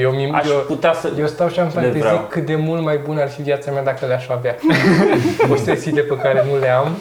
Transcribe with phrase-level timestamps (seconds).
[0.00, 1.12] Eu, mi- Aș eu, putea să...
[1.18, 2.26] eu stau și am Le fantezii vreau.
[2.30, 4.56] cât de mult mai bună ar fi viața mea dacă le-aș avea.
[5.48, 6.96] Posesiile pe care nu le am.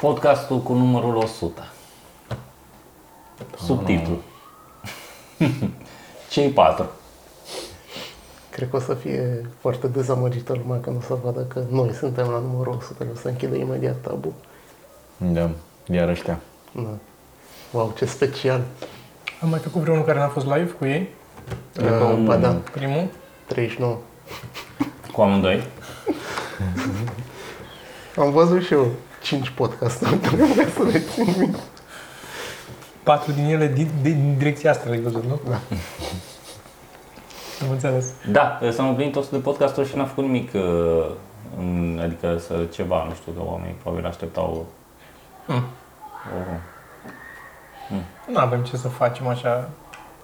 [0.00, 1.72] Podcastul cu numărul 100.
[3.58, 4.16] Subtitlu.
[6.30, 6.90] Cei patru.
[8.56, 12.28] Cred că o să fie foarte dezamăgită lumea când o să vadă că noi suntem
[12.28, 14.32] la numărul 100, o să închidă imediat tabu.
[15.16, 15.50] Da,
[15.90, 16.40] iar ăștia.
[16.74, 16.88] Da.
[17.70, 18.62] Wow, ce special.
[19.42, 21.08] Am mai făcut vreunul care n-a fost live cu ei.
[21.80, 23.08] Uh, ba da, Primul.
[23.46, 23.98] 39.
[25.12, 25.66] Cu amândoi.
[28.16, 28.86] Am văzut și eu
[29.22, 31.58] 5 podcasturi, nu vreau să le țin minte.
[33.02, 35.40] Patru din ele din, din direcția asta le-ai văzut, nu?
[35.48, 35.60] Da.
[37.62, 38.12] Am înțeles.
[38.30, 41.06] Da, s-am împlinit 100 de podcasturi și n-am făcut nimic, uh,
[41.58, 44.66] în- adică să ceva, nu știu, că oamenii probabil așteptau
[45.46, 45.54] Hmm.
[45.56, 46.38] o,
[48.32, 49.68] Nu avem ce să facem așa.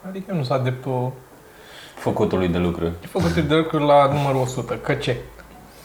[0.08, 1.12] Adică nu sunt adeptul
[1.94, 2.84] făcutului de lucru.
[2.84, 4.74] E făcut de lucruri la numărul 100.
[4.76, 5.16] Că ce?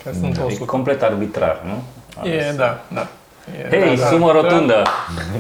[0.03, 0.65] Că sunt E 100.
[0.65, 1.83] complet arbitrar, nu?
[2.29, 3.07] E, da, da.
[3.61, 4.31] E, Hei, da, da, sumă da.
[4.41, 4.81] rotundă!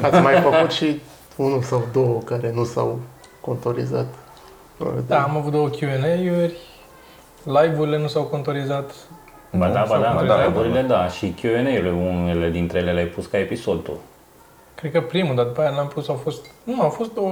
[0.01, 1.01] Ați mai făcut și
[1.35, 2.99] unul sau două care nu s-au
[3.41, 4.05] contorizat.
[5.07, 6.53] Da, am avut două Q&A-uri,
[7.43, 8.91] live-urile nu s-au contorizat.
[9.51, 10.81] Ba da, ba Sau da, cum da, trebuie.
[10.81, 13.91] da, da, și Q&A-urile, unele dintre ele le-ai pus ca episod tu.
[14.75, 16.45] Cred că primul, dar după aia l-am pus, au fost...
[16.63, 17.31] Nu, au fost două...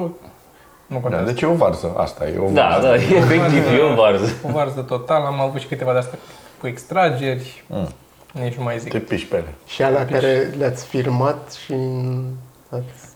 [0.88, 1.25] Nu Da, contează.
[1.25, 2.88] deci e o varză, asta e o Da, varză.
[2.88, 4.31] da, efectiv, e o varză.
[4.47, 6.17] O varză total, am avut și câteva de-astea
[6.59, 7.88] cu extrageri, Mm.
[8.31, 8.91] nici nu mai zic.
[8.91, 9.53] Te piși pe ele.
[9.67, 12.44] Și alea care le-ați filmat și ați,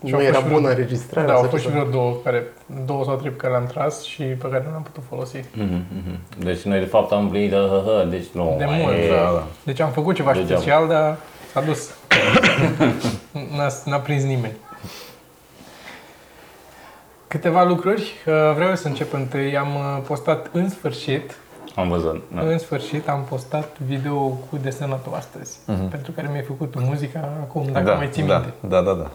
[0.05, 1.30] Și nu au era fost bună vreo- înregistrarea.
[1.30, 1.80] Da, au sau fost și ceva.
[1.83, 2.44] vreo două, care,
[2.86, 5.38] două sau trei pe care le-am tras și pe care nu le-am putut folosi.
[5.53, 6.19] Mhm, mhm.
[6.44, 9.08] Deci noi de fapt am împlinit, uh, uh, uh, deci nu De mai mult, e-
[9.09, 9.44] Da, da.
[9.64, 10.59] Deci am făcut ceva Degeaba.
[10.61, 11.17] special, dar
[11.53, 11.89] s-a dus.
[13.57, 14.53] n-a, n-a prins nimeni.
[17.28, 18.02] Câteva lucruri.
[18.28, 19.57] Uh, Vreau să încep întâi.
[19.57, 21.35] Am uh, postat în sfârșit,
[21.75, 22.23] Am văzut.
[22.35, 22.41] Da.
[22.41, 25.57] în sfârșit am postat video cu desenatul astăzi,
[25.90, 28.53] pentru care mi-ai făcut tu muzica acum, dacă da, mai ții da, minte.
[28.59, 29.09] da, da, da.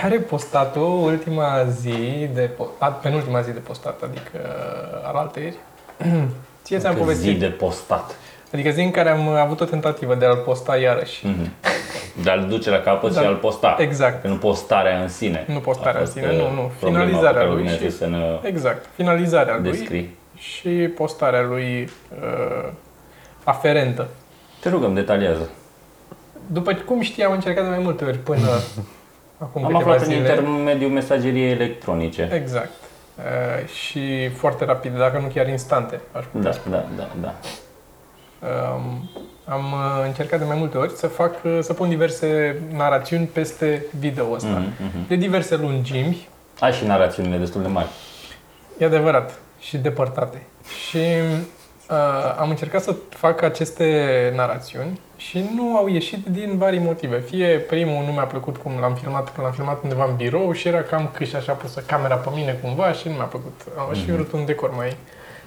[0.00, 5.56] Care ai postat-o ultima zi de po- a, penultima zi de postat, adică uh, alaltăieri.
[6.64, 7.24] Ție ți-am Că povestit.
[7.32, 8.14] zi de postat.
[8.52, 11.26] Adică zi în care am avut o tentativă de a-l posta iarăși.
[11.26, 11.52] Mhm.
[12.22, 13.20] De a-l duce la capăt Da.
[13.20, 13.76] și a-l posta.
[13.78, 14.22] Exact.
[14.22, 15.44] Că nu postarea în sine.
[15.48, 16.70] Nu postarea A în fost, sine, uh, nu, nu.
[16.80, 18.86] problema Finalizarea pe care lui urmează și- să ne Exact.
[18.94, 20.16] Finalizarea lui descrii.
[20.36, 21.90] și postarea lui
[22.22, 22.68] uh,
[23.44, 24.06] aferentă.
[24.60, 25.48] Te rugăm, detaliază.
[26.46, 28.48] După cum știi, am încercat de mai multe ori până
[29.38, 30.16] acum Am câteva aflat în zile.
[30.18, 32.28] intermediul mesageriei electronice.
[32.32, 32.70] Exact.
[33.16, 37.34] Uh, și foarte rapid, dacă nu chiar instante, aș putea Da, da, da, da.
[38.74, 39.10] Um,
[39.44, 43.84] am uh, încercat de mai multe ori să fac, uh, să pun diverse narațiuni peste
[43.98, 44.48] video ăsta.
[44.48, 45.08] Mhm, mhm.
[45.08, 46.28] De diverse lungimi,
[46.60, 47.88] Ai și narațiunile destul de mari.
[48.78, 50.42] e adevărat, și depărtate.
[50.88, 51.38] Și uh,
[52.38, 57.18] am încercat să fac aceste narațiuni și nu au ieșit din vari motive.
[57.18, 60.68] Fie primul nu mi-a plăcut cum l-am filmat, că l-am filmat undeva în birou și
[60.68, 63.60] era cam câș așa pusă camera pe mine cumva și nu mi-a plăcut.
[63.78, 64.96] Am și vrut un decor mai...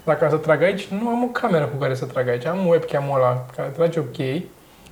[0.03, 2.45] Dacă să trag aici, nu am o cameră cu care să trag aici.
[2.45, 4.43] Am webcam-ul ăla care trage ok,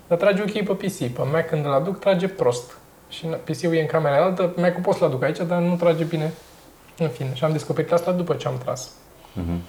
[0.07, 0.97] dar trage ok pe PC.
[0.97, 2.77] Pe Mac când îl aduc, trage prost.
[3.09, 6.03] Și na, PC-ul e în camera altă, Mac-ul pot să-l aduc aici, dar nu trage
[6.03, 6.33] bine.
[6.97, 8.91] În fine, și am descoperit asta după ce am tras.
[9.33, 9.61] Mhm.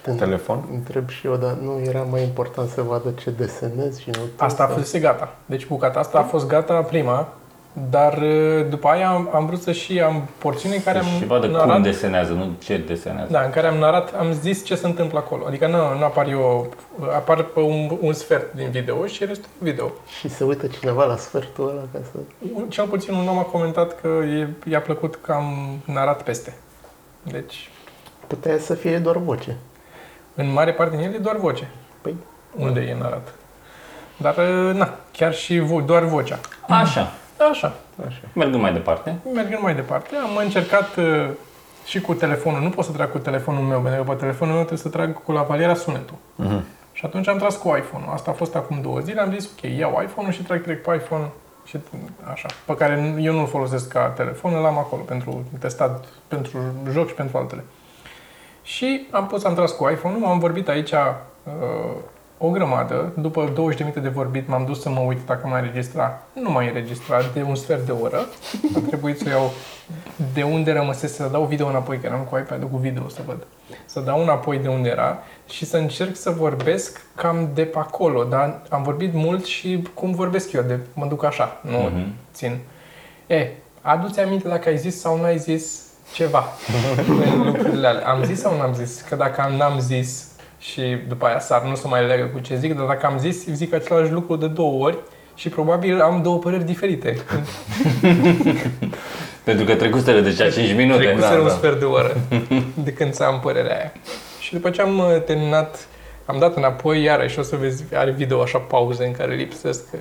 [0.00, 0.64] Te Telefon?
[0.72, 4.44] Întreb și eu, dar nu era mai important să vadă ce desenezi și nu tu,
[4.44, 5.34] Asta a sau- fost gata.
[5.46, 7.28] Deci bucata asta a fost gata prima,
[7.90, 11.26] dar uh, după aia am, am vrut să și am porțiuni în care am și
[11.26, 13.32] vadă cum narat, desenează, nu ce desenează.
[13.32, 15.44] da, în care am narat, am zis ce se întâmplă acolo.
[15.46, 16.66] Adică nu, nu apar eu,
[17.14, 19.92] apar pe un, un sfert din video și restul video.
[20.18, 22.18] Și se uită cineva la sfertul ăla ca să...
[22.54, 26.54] Un- Cel puțin un om a comentat că e, i-a plăcut că am narat peste.
[27.22, 27.70] Deci,
[28.26, 29.56] Putea să fie doar voce.
[30.34, 31.68] în mare parte din el e doar voce.
[32.00, 32.14] Păi,
[32.58, 33.34] Unde e narat.
[34.16, 36.38] Dar, uh, na, chiar și vo- doar vocea.
[36.68, 37.12] Așa,
[37.50, 37.74] Așa.
[38.06, 38.20] așa.
[38.32, 39.14] mergând mai departe.
[39.34, 41.28] Mergând mai departe, am încercat uh,
[41.86, 42.60] și cu telefonul.
[42.62, 45.22] Nu pot să trag cu telefonul meu, pentru că pe telefonul meu trebuie să trag
[45.22, 46.14] cu lavaliera sunetul.
[46.36, 46.64] Mhm.
[46.92, 48.12] Și atunci am tras cu iPhone-ul.
[48.12, 49.20] Asta a fost acum două zile.
[49.20, 51.28] Am zis, ok, iau iPhone-ul și trag direct pe iPhone
[51.64, 51.78] și
[52.32, 52.48] așa.
[52.64, 56.58] Pe care eu nu-l folosesc ca telefon, îl am acolo pentru testat, pentru
[56.92, 57.64] joc și pentru altele.
[58.66, 60.98] Și am pus, am tras cu iPhone-ul, am vorbit aici uh,
[62.38, 63.12] o grămadă.
[63.16, 66.22] După 20 de minute de vorbit m-am dus să mă uit dacă mai înregistra.
[66.32, 68.26] Nu mai înregistrat de un sfert de oră.
[68.76, 69.50] A trebuit să iau
[70.34, 73.46] de unde rămăsese, să dau video înapoi, că eram cu iPad-ul cu video să văd.
[73.84, 75.18] Să dau înapoi de unde era
[75.48, 80.10] și să încerc să vorbesc cam de pe acolo, dar am vorbit mult și cum
[80.12, 82.12] vorbesc eu, de mă duc așa, nu Mhm.
[82.34, 82.58] țin.
[83.26, 83.48] E,
[83.80, 86.44] adu-ți aminte dacă ai zis sau nu ai zis ceva
[87.32, 88.08] în lucrurile alea.
[88.08, 89.00] Am zis sau n-am zis?
[89.08, 90.24] Că dacă am- n-am zis
[90.58, 93.46] și după aia sar, nu se mai legă cu ce zic, dar dacă am zis,
[93.46, 94.98] zic același lucru de două ori
[95.34, 97.16] și probabil am două păreri diferite.
[99.44, 100.98] Pentru că trecusele deja 5 minute.
[101.02, 101.52] Trecuse Da, un da.
[101.52, 102.16] sfert de oră
[102.74, 103.92] de când să am părerea aia.
[104.40, 105.86] Și după ce am uh, terminat,
[106.24, 109.98] am dat înapoi, iarăși o să vezi, are video așa pauze în care lipsesc, uh,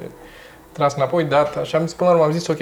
[0.71, 2.57] tras înapoi, dat, așa am zis, până la urmă am zis, ok,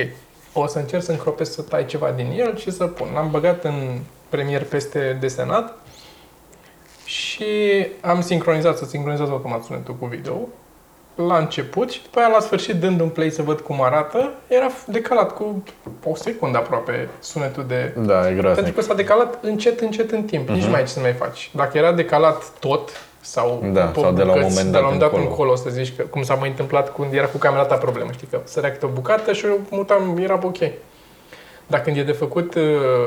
[0.53, 3.07] o să încerc să încropesc, să tai ceva din el și să pun.
[3.13, 5.73] L-am băgat în premier peste desenat
[7.05, 7.45] și
[8.01, 10.47] am sincronizat, să sincronizez automat sunetul cu video
[11.15, 14.67] la început și după aia la sfârșit dând un play să văd cum arată, era
[14.88, 15.63] decalat cu
[16.03, 18.75] o secundă aproape sunetul de Da, e pentru groaznic.
[18.75, 20.50] că s-a decalat încet, încet în timp.
[20.50, 21.51] Nici nu mai ai ce să mai faci.
[21.55, 22.89] Dacă era decalat tot,
[23.23, 23.71] sau, Mhm.
[23.73, 25.29] Da, pe sau de la un bucăți, moment de la dat un dat încolo.
[25.29, 28.27] încolo, să zici că, cum s-a mai întâmplat când era cu camera ta problemă, știi,
[28.27, 30.57] că sărea câte o bucată și eu mutam, era ok.
[31.67, 32.63] Dar când e de făcut uh,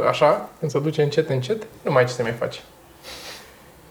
[0.08, 2.62] așa, când se duce încet, încet, nu mai ai ce să mai faci.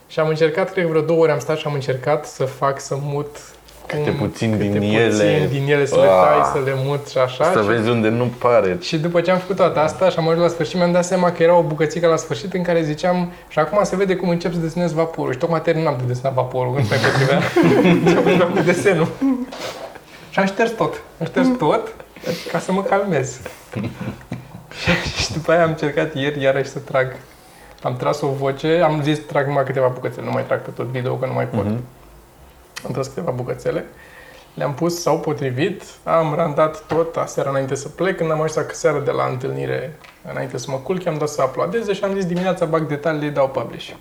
[0.07, 2.79] Și am încercat, cred că vreo două ori am stat și am încercat să fac
[2.79, 3.37] să mut
[3.87, 5.47] Câte cum- puțin câte din puțin ele.
[5.51, 6.07] din ele să le Ah.
[6.07, 7.43] tai, să le mut și așa.
[7.51, 8.77] Să și vezi unde nu pare.
[8.81, 11.31] și după ce am făcut toată asta și am ajuns la sfârșit, mi-am dat seama
[11.31, 14.53] că era o bucățică la sfârșit în care ziceam și acum se vede cum încep
[14.53, 15.31] să desenez vaporul.
[15.31, 17.39] Și tocmai terminam de desenat vaporul, nu mai potrivea.
[18.09, 19.07] Și am început cu desenul.
[20.29, 21.01] Și am șters tot.
[21.19, 21.93] Am șters tot
[22.51, 23.39] ca să mă calmez.
[24.81, 27.15] și, și după aia am încercat ieri iarăși să trag.
[27.83, 30.85] Am tras o voce, am zis trag numai câteva bucățele, nu mai trag pe tot
[30.85, 31.65] video, că nu mai pot.
[31.65, 31.79] Mhm.
[32.85, 33.85] Am tras câteva bucățele,
[34.53, 38.99] le-am pus, s-au potrivit, am randat tot aseară înainte să plec, când am ajuns seara
[38.99, 39.97] de la întâlnire,
[40.31, 43.49] înainte să mă culc, am dat să uploadeze și am zis dimineața bag detaliile, dau
[43.49, 43.91] publish.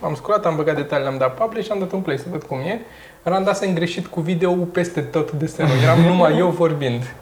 [0.00, 2.58] Am sculat, am băgat detaliile, am dat publish, am dat un play să văd cum
[2.58, 2.80] e.
[3.22, 5.76] Randasem greșit cu video peste tot desenul.
[5.82, 7.14] Eram numai eu vorbind.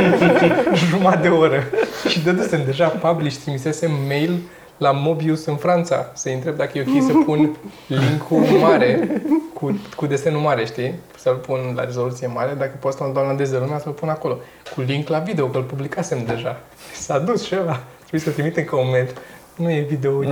[0.88, 1.62] Jumătate de oră.
[2.08, 4.40] Și dădusem deja publish, trimisesem mail
[4.76, 7.56] la Mobius în Franța să-i întreb dacă e ok să pun
[7.86, 9.22] link-ul mare
[9.62, 10.94] cu, cu desenul mare, știi?
[11.16, 14.38] Să-l pun la rezoluție mare, dacă poți să-l dau la de lumea, să-l pun acolo.
[14.74, 16.60] Cu link la video, că îl publicasem deja.
[16.94, 17.80] S-a dus și ăla.
[17.98, 19.08] Trebuie să trimitem ca un mail.
[19.56, 20.26] Nu e video, e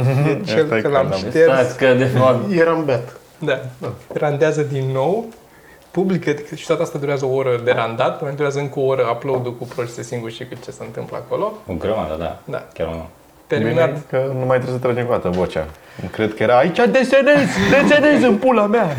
[0.45, 1.53] cel Asta e că l-am când am șters.
[1.53, 3.17] Stați că de fapt Eram beat.
[3.39, 3.61] Da.
[4.13, 5.27] Randează din nou,
[5.91, 9.55] publică, și toată asta durează o oră de randat, mai durează încă o oră upload-ul
[9.55, 11.53] cu processing și cât ce se întâmplă acolo.
[11.67, 12.39] o grămadă, da.
[12.45, 12.67] Da.
[12.73, 13.09] Chiar nu.
[13.51, 13.89] Terminat.
[13.89, 15.67] Bine că nu mai trebuie să tragem cu dată vocea.
[16.11, 18.97] Cred că era aici desenez, desenez în pula mea.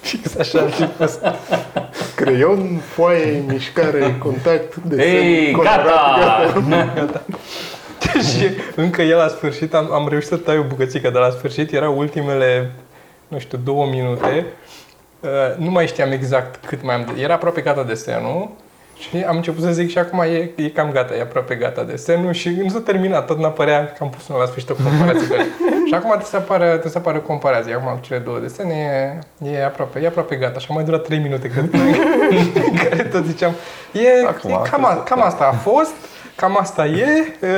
[0.00, 1.20] Fix așa ar fi fost.
[2.14, 5.84] Creion, foaie, mișcare, contact, desen, Ei, colorat,
[6.94, 7.24] gata!
[8.28, 11.72] și încă el la sfârșit, am, am reușit să tai o bucățică, dar la sfârșit
[11.72, 12.70] erau ultimele,
[13.28, 14.46] nu știu, două minute.
[15.20, 17.20] Uh, nu mai știam exact cât mai am de...
[17.22, 18.50] Era aproape gata desenul
[18.98, 22.32] și am început să zic și acum e, e cam gata, e aproape gata desenul
[22.32, 25.26] și nu s-a terminat, tot n-apărea că am pus unul la sfârșit o comparație.
[25.26, 25.44] cu el.
[25.88, 27.74] și acum trebuie să apară, trebuie să apară comparație.
[27.74, 28.74] Acum am cele două desene,
[29.44, 33.02] e, e, aproape, e aproape gata și a mai durat 3 minute cred, în care
[33.02, 33.52] tot ziceam,
[33.92, 35.94] e, Acum, e cam, a, cam asta a fost,
[36.36, 37.06] cam asta e,
[37.40, 37.48] uh,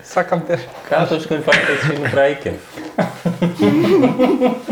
[0.00, 0.74] s-a cam terminat.
[0.88, 2.54] Ca atunci când faci și nu prea ai chef.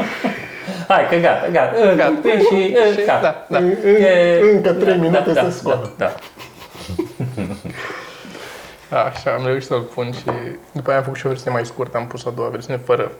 [0.88, 1.94] Hai, că gata, gata.
[1.94, 2.28] Gata.
[2.28, 3.46] E și, e, Și- gata.
[3.48, 3.64] da, da.
[3.88, 5.90] E- Încă trei minute da, se da, scoală.
[5.96, 6.12] Da,
[8.90, 8.96] da.
[9.06, 10.22] Așa, am reușit să-l pun și
[10.72, 13.12] după aia am făcut și o versiune mai scurtă, am pus a doua versiune fără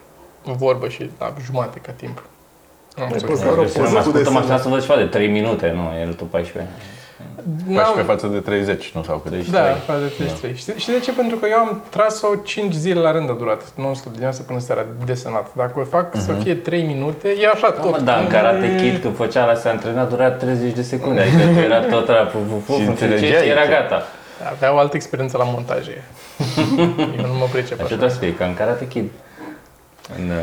[0.45, 2.23] vorbă și la jumate ca timp.
[2.99, 4.61] Am Ai pus pus o- doar o Deci, poză mai cu ascultăm așa desenul.
[4.63, 6.73] să văd ceva de 3 minute, nu, el tot 14.
[7.17, 9.31] 14 N-am- față de 30, nu sau cât.
[9.31, 9.75] Deci- Da, trei.
[9.87, 10.55] față de 33.
[10.55, 11.13] Și, și de ce?
[11.13, 14.85] Pentru că eu am tras-o 5 zile la rând a durat, non-stop, dimineața până seara,
[15.05, 15.47] desenat.
[15.57, 18.01] Dacă o fac să fie 3 minute, e așa Da, mă, tot.
[18.01, 21.21] da, în Karate Kid, când făcea la se antrena, dura 30 de secunde.
[21.21, 24.03] Adică era tot ăla, pu, pu, pu, Și pu, înțelegeai era ce- gata.
[24.51, 26.05] Avea o altă experiență la montaje.
[27.19, 27.87] eu nu mă pricep Așa așa.
[27.87, 29.11] trebuie să fie, ca în Karate Kid.
[30.19, 30.35] În, uh,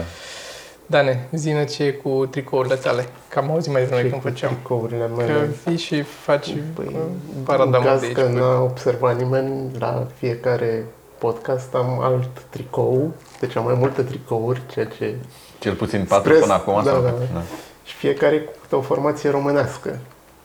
[0.85, 3.07] Dane, zine ce e cu tricourile tale.
[3.27, 4.53] Că am auzit mai devreme când făceam.
[4.53, 5.49] Tricourile Că mele.
[5.65, 6.95] vii și faci Păi, uh,
[7.37, 8.15] în parada caz de aici.
[8.15, 10.85] că cu- n-a observat nimeni, la fiecare
[11.17, 15.15] podcast am alt tricou, deci am mai multe tricouri, ceea ce...
[15.59, 16.39] Cel puțin 4 Stres.
[16.41, 16.81] până acum.
[16.83, 17.33] Da, sau da, cât?
[17.33, 17.41] da.
[17.83, 19.97] Și fiecare cu câte o formație românească.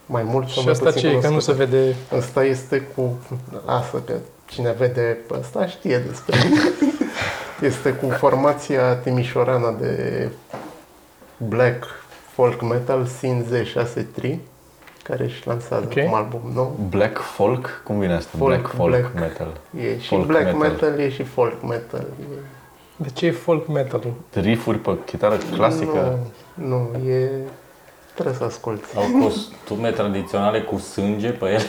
[0.06, 1.20] Mai mult sau Și mai asta puțin ce e?
[1.20, 1.64] Că nu se cunoscută.
[1.64, 1.94] vede...
[2.18, 3.18] Asta este cu...
[3.66, 4.12] Lasă că
[4.46, 6.36] cine vede pe ăsta știe despre
[7.62, 10.28] Este cu formația timișorana de
[11.36, 11.84] black
[12.32, 14.34] folk metal Sin Z63
[15.02, 16.08] care își lansează Ok.
[16.08, 16.76] un album nou.
[16.88, 17.82] Black folk?
[17.84, 18.30] Cum vine asta?
[18.38, 19.14] Folk, black folk black.
[19.14, 19.60] metal.
[19.80, 20.58] E și Folk black metal.
[20.58, 20.98] metal.
[20.98, 22.04] e și folk metal.
[22.20, 22.24] E...
[22.96, 24.12] De ce e folk metal-ul?
[24.34, 26.18] Riffuri pe chitară clasică.
[26.54, 27.30] Nu, nu, e...
[28.14, 28.84] Trebuie să asculti.
[28.96, 31.62] Au costume tradiționale cu sânge pe ele.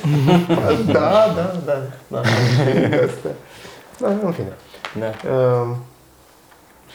[0.91, 1.81] Da, da, da.
[2.08, 3.31] da și astea.
[3.98, 4.53] Da, în fine.
[5.00, 5.29] Da.
[5.31, 5.75] Um,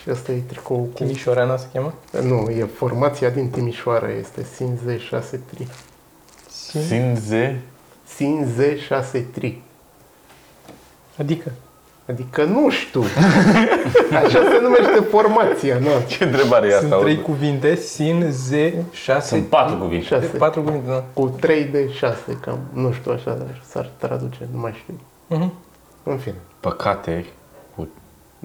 [0.03, 0.91] și asta e tricou cu...
[0.95, 1.95] Timișoreana se cheamă?
[2.23, 5.67] Nu, e formația din Timișoara, este Sin Z63.
[6.51, 7.61] Sinze?
[8.05, 9.53] Sin Z63.
[11.19, 11.53] Adică?
[12.09, 13.03] Adică nu știu.
[14.25, 15.89] Așa se numește formația, nu?
[16.07, 17.03] Ce întrebare e Sunt asta?
[17.03, 18.51] trei cuvinte, sin, z,
[18.91, 19.27] șase.
[19.29, 20.05] Sunt patru cuvinte.
[20.05, 20.27] Șase.
[20.27, 21.05] Patru cuvinte, da.
[21.13, 22.59] Cu 3 de 6, cam.
[22.73, 25.01] Nu știu așa, dar s-ar traduce, nu mai știu.
[25.27, 25.53] Mhm.
[26.03, 26.37] În fine.
[26.61, 27.44] Păcate cu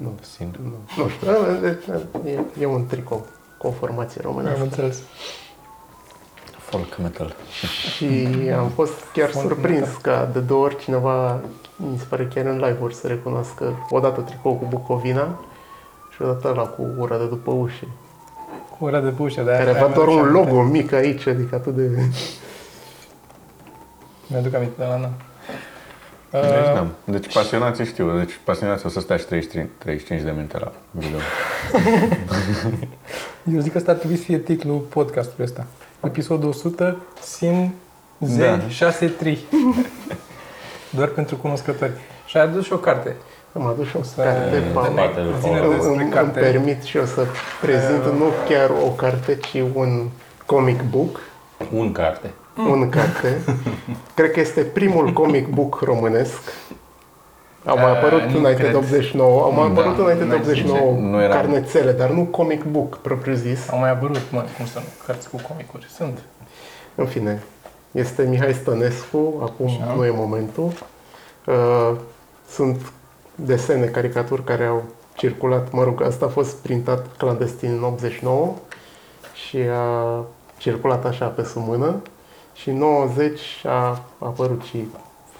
[0.01, 0.55] Nu, sin.
[0.63, 1.27] nu, nu știu.
[2.29, 3.25] E, e un tricou
[3.57, 4.63] cu o formație Am românească.
[4.63, 5.01] înțeles.
[6.57, 7.35] Folk metal.
[7.95, 8.27] Și
[8.57, 9.99] am fost chiar Foarte surprins mișto.
[10.01, 11.39] ca de două ori cineva,
[11.75, 15.39] mi se pare chiar în live-uri, să recunoască odată tricou cu Bucovina
[16.13, 17.87] și odată la cu ura de după ușe.
[18.77, 21.89] Cu ura de bușă, de Care avea doar un logo mic aici, adică atât de...
[24.27, 25.09] Mi-aduc aminte de la Ana.
[26.31, 26.87] Deci, Uh, da.
[27.03, 31.17] deci pasionații știu, deci pasionații o să stai și 33, 35 de minute la video.
[33.53, 35.65] eu zic că ăsta ar trebui să fie titlul podcastului ăsta.
[36.03, 37.71] Episodul 100, Sin
[38.19, 38.59] Z Da.
[38.67, 39.39] 6 3.
[40.89, 41.91] Doar pentru cunoscători.
[42.25, 43.15] Și ai adus și o carte.
[43.53, 44.93] Am adus și o Să- carte, să Paul.
[44.93, 45.73] ne- Spatele zine Paul.
[45.73, 46.39] despre Îmi, îmi carte.
[46.39, 47.25] permit și eu să
[47.61, 50.07] prezint nu chiar o carte, ci un
[50.45, 51.19] comic book.
[51.73, 52.29] Un carte.
[52.67, 53.37] Un carte.
[54.13, 56.39] Cred că este primul comic book românesc.
[57.65, 58.71] Au mai Uh, apărut nu înainte cred.
[58.71, 62.23] de 89, au mai Da, apărut înainte de n-ai 89 Nu era- carnețele, dar nu
[62.23, 63.69] comic book propriu zis.
[63.69, 65.85] Au mai apărut, mă, cum să nu, cărți cu comicuri.
[65.95, 66.19] Sunt.
[66.95, 67.43] În fine,
[67.91, 69.93] este Mihai Stănescu, acum Așa.
[69.95, 70.71] nu e momentul.
[71.45, 71.91] Uh,
[72.49, 72.91] Sunt
[73.35, 78.53] desene, caricaturi care au circulat, mă rog, asta a fost printat clandestin în 89
[79.47, 80.23] și a
[80.57, 81.95] circulat așa pe sub mână
[82.61, 84.87] și în 90 a apărut și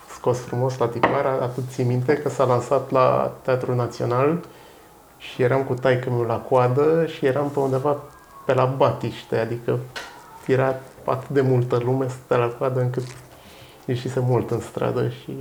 [0.10, 4.40] scos frumos la tipar, atât țin minte că s-a lansat la Teatrul Național
[5.18, 7.98] și eram cu taică la coadă și eram pe undeva
[8.46, 9.80] pe la Batiște, adică
[10.48, 13.04] era atât de multă lume, stătea la coadă încât
[13.86, 15.34] ieșise mult în stradă și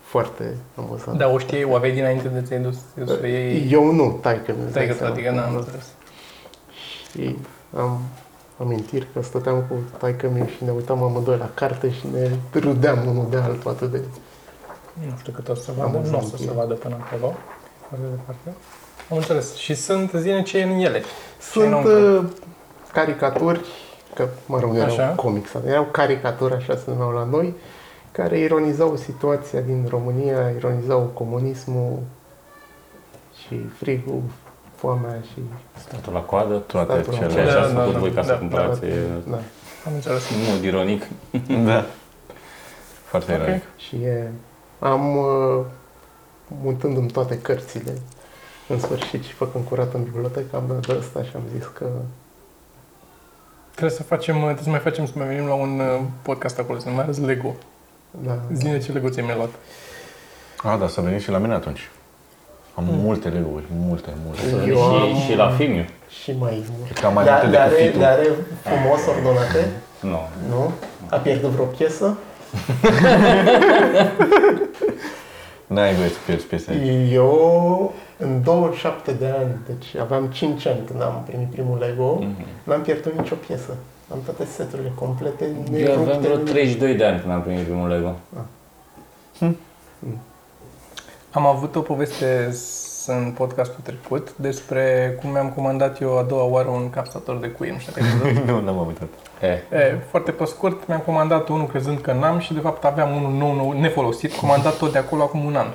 [0.00, 1.18] foarte amuzant.
[1.18, 3.68] Da, o știi, o aveai dinainte de ți-ai dus să iei...
[3.70, 5.88] Eu nu, taică mi Stai că tu, adică n-am înțeles.
[7.10, 7.36] Și
[7.76, 8.00] am
[8.58, 12.98] amintiri că stăteam cu taică mi și ne uitam amândoi la carte și ne râdeam
[13.08, 14.00] unul de altul atât de...
[15.08, 16.40] Nu știu cât o să Am vadă, nu o să înțeles.
[16.40, 17.34] se vadă până acolo.
[17.88, 18.58] Foarte departe.
[19.10, 19.54] Am înțeles.
[19.54, 21.02] Și sunt, zine ce e în ele.
[21.40, 21.92] Sunt înăuntru?
[21.92, 22.24] uh,
[22.92, 23.60] caricaturi,
[24.14, 25.06] că mă rog, nu erau Așa.
[25.16, 27.54] comics, erau caricaturi, așa se numeau la noi,
[28.12, 31.98] care ironizau situația din România, ironizau comunismul
[33.46, 34.22] și frigul,
[34.82, 35.40] foamea și
[35.78, 36.54] Statul la coadă.
[36.54, 37.42] Toate Statul Ce cele.
[37.44, 38.96] Da, așa ați da, făcut da, voi ca da, să da, cumpărați e,
[39.30, 39.36] da.
[39.86, 40.30] Am înțeles.
[40.30, 41.02] în mod ironic.
[41.70, 41.84] Da.
[43.04, 43.38] Foarte Ok.
[43.40, 43.62] ironic.
[43.76, 44.30] Și e,
[44.78, 45.64] am, uh,
[46.62, 47.92] mutându-mi toate cărțile,
[48.68, 51.86] în sfârșit și făcând curat în bibliotecă, am dat de ăsta și am zis că
[53.70, 56.78] Trebuie să facem, trebuie să mai facem, să mai venim la un uh, podcast acolo,
[56.78, 57.54] să ne mai arăți Lego.
[58.10, 59.50] da, Zine ce Lego ți-ai mai luat.
[60.62, 61.90] A, da, să veniți și la mine atunci.
[62.74, 64.70] Am multe Lego-uri, multe, multe.
[64.70, 65.84] Eu am- Și, și la filmiu.
[66.22, 66.98] și mai mult.
[66.98, 68.00] Cam mai Le, multe le, decât are, fitul.
[68.00, 68.26] le are
[68.62, 69.70] frumos ordonate?
[70.00, 70.18] Nu.
[70.48, 70.72] Nu?
[71.10, 72.16] A pierdut vreo piesă?
[75.66, 76.72] N-ai voie să pierzi piese.
[77.12, 82.44] Eu, în 27 de ani, deci aveam 5 ani când am primit primul Lego, Mhm.
[82.64, 83.76] n-am pierdut nicio piesă.
[84.12, 85.44] Am toate seturile complete,
[85.76, 86.50] Eu aveam vreo nerupte.
[86.50, 88.16] 32 de ani când am primit primul Lego.
[91.32, 96.44] Am avut o poveste s- în podcastul trecut despre cum mi-am comandat eu a doua
[96.44, 98.44] oară un capsator de cuie, nu știu dacă ai văzut.
[98.48, 99.08] nu, n-am uitat.
[99.40, 103.16] E, E, foarte pe scurt, mi-am comandat unul crezând că n-am și de fapt aveam
[103.16, 105.66] unul nou, nou nefolosit, comandat tot de acolo acum un an.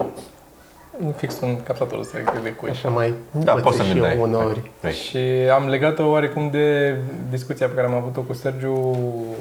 [1.05, 2.71] Un fix un capsator ăsta de- de cuie.
[2.71, 4.17] Așa mai Da, pățesc poți să și mi eu dai.
[4.19, 4.71] uneori.
[4.81, 4.93] Vrei.
[4.93, 5.17] Și
[5.53, 6.95] am legat-o oarecum de
[7.29, 8.95] discuția pe care am avut-o cu Sergiu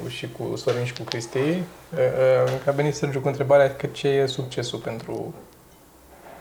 [0.07, 1.37] și cu Sorin și cu Cristi.
[1.37, 1.51] E,
[1.97, 5.33] e, Că a venit Sergiu cu întrebarea că ce e succesul pentru...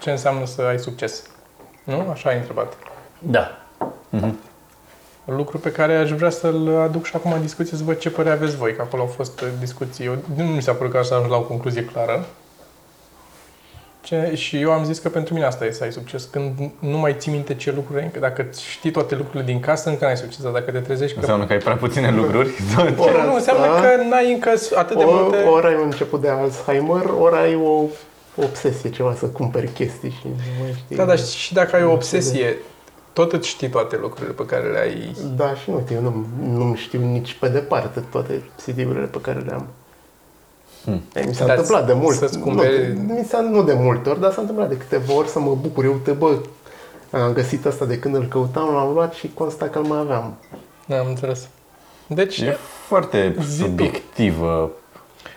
[0.07, 1.23] Ce înseamnă să ai succes?
[1.85, 2.07] Nu?
[2.11, 2.77] Așa ai întrebat.
[3.19, 3.59] da.
[5.25, 8.35] Lucru pe care aș vrea să-l aduc și acum în discuție să văd ce părere
[8.35, 10.05] aveți voi, că acolo au fost uh, discuții.
[10.05, 12.27] Eu, nu mi s-a părut că așa ajung la o concluzie clară.
[14.01, 16.25] Ce, și eu am zis că pentru mine asta e să ai succes.
[16.25, 19.89] Când nu mai ții minte ce lucruri ai, că dacă știi toate lucrurile din casă,
[19.89, 20.43] încă n-ai succes.
[20.43, 21.21] Dar dacă te trezești că...
[21.21, 22.49] Înseamnă că ai prea puține lucruri.
[23.07, 25.37] Ori nu, înseamnă asta, că n-ai încă atât de multe...
[25.37, 27.85] Ori, ori ai un început de Alzheimer, ori ai o
[28.43, 30.97] obsesie, ceva să cumperi chestii și nu mai știi.
[30.97, 32.57] Da, dar și dacă ai o obsesie,
[33.13, 35.17] tot îți știi toate lucrurile pe care le ai.
[35.37, 36.27] Da, și nu, eu nu,
[36.57, 39.67] nu știu nici pe departe toate CD-urile pe care le am.
[40.85, 41.01] Hmm.
[41.15, 42.17] E, mi s-a Dar întâmplat de mult.
[42.17, 45.29] să-ți cumperi- Nu, mi s-a, nu de multe ori, dar s-a întâmplat de câteva ori
[45.29, 45.85] să mă bucur.
[45.85, 46.39] Eu, uite, bă,
[47.11, 50.35] am găsit asta de când îl căutam, l-am luat și consta că îl mai aveam.
[50.87, 51.49] Da, am înțeles.
[52.07, 53.63] Deci, E foarte Zi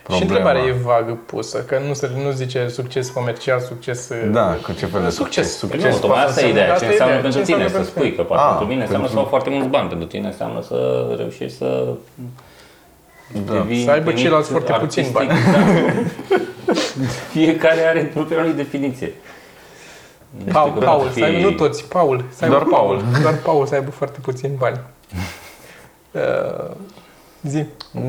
[0.10, 0.16] tu.
[0.16, 0.50] subiectivă și problema.
[0.50, 4.12] întrebarea e vagă pusă, că nu se nu zice succes comercial, succes...
[4.32, 5.58] Da, cu ce fel de Succes.
[5.58, 5.82] succes?
[5.82, 6.74] Păi nu, tocmai asta e ideea.
[6.74, 7.22] Asta Ce e înseamnă ideea.
[7.32, 8.16] pentru Ce tine înseamnă să pentru spui?
[8.18, 9.88] Că poate Ah, pentru mine înseamnă să pentru- au foarte mulți bani.
[9.90, 10.78] Pentru tine înseamnă să
[11.18, 11.70] reușești să
[13.46, 13.52] Da.
[13.54, 15.40] devii Să aibă venit ceilalți foarte artistic, puțini bani.
[15.52, 15.60] Da.
[17.34, 19.12] Fiecare are propria lui definiție.
[20.32, 22.68] Nu știu Paul, că Paul, poate să aibă, fi- nu toți, Paul, să aibă Doar
[22.70, 23.04] Paul.
[23.22, 24.80] Doar Paul să aibă foarte puțini bani.
[26.12, 26.76] Uh,
[27.44, 27.64] zi.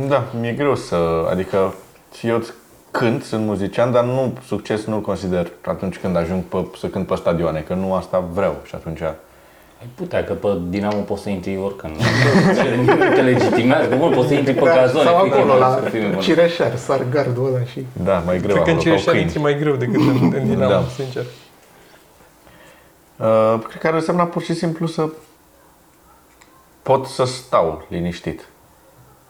[0.09, 1.27] Da, mi-e greu să...
[1.31, 1.75] Adică
[2.19, 2.43] și eu
[2.91, 7.15] cânt, sunt muzician, dar nu succes nu consider atunci când ajung pe, să cânt pe
[7.15, 9.01] stadioane, că nu asta vreau și atunci...
[9.81, 11.95] Ai putea, că pe Dinamo poți să intri oricând.
[11.97, 12.03] nu?
[12.95, 15.05] Nu te legitimează, că mult poți să intri pe gazon.
[15.05, 16.21] Da, sau efectiv, acolo, la să fii mai bun.
[16.21, 17.87] Cireșar, sar gardul ăla și...
[17.93, 19.23] Da, mai greu Cred că în acolo, ca Cireșar câini.
[19.23, 20.83] intri mai greu decât în, în Dinamo, Da.
[20.97, 21.25] sincer.
[23.17, 25.09] Uh, cred că ar însemna pur și simplu să
[26.83, 28.49] pot să stau liniștit,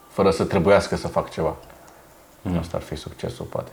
[0.09, 1.57] fără să trebuiască să fac ceva.
[2.43, 2.59] Mm.
[2.59, 3.71] Asta ar fi succesul, poate.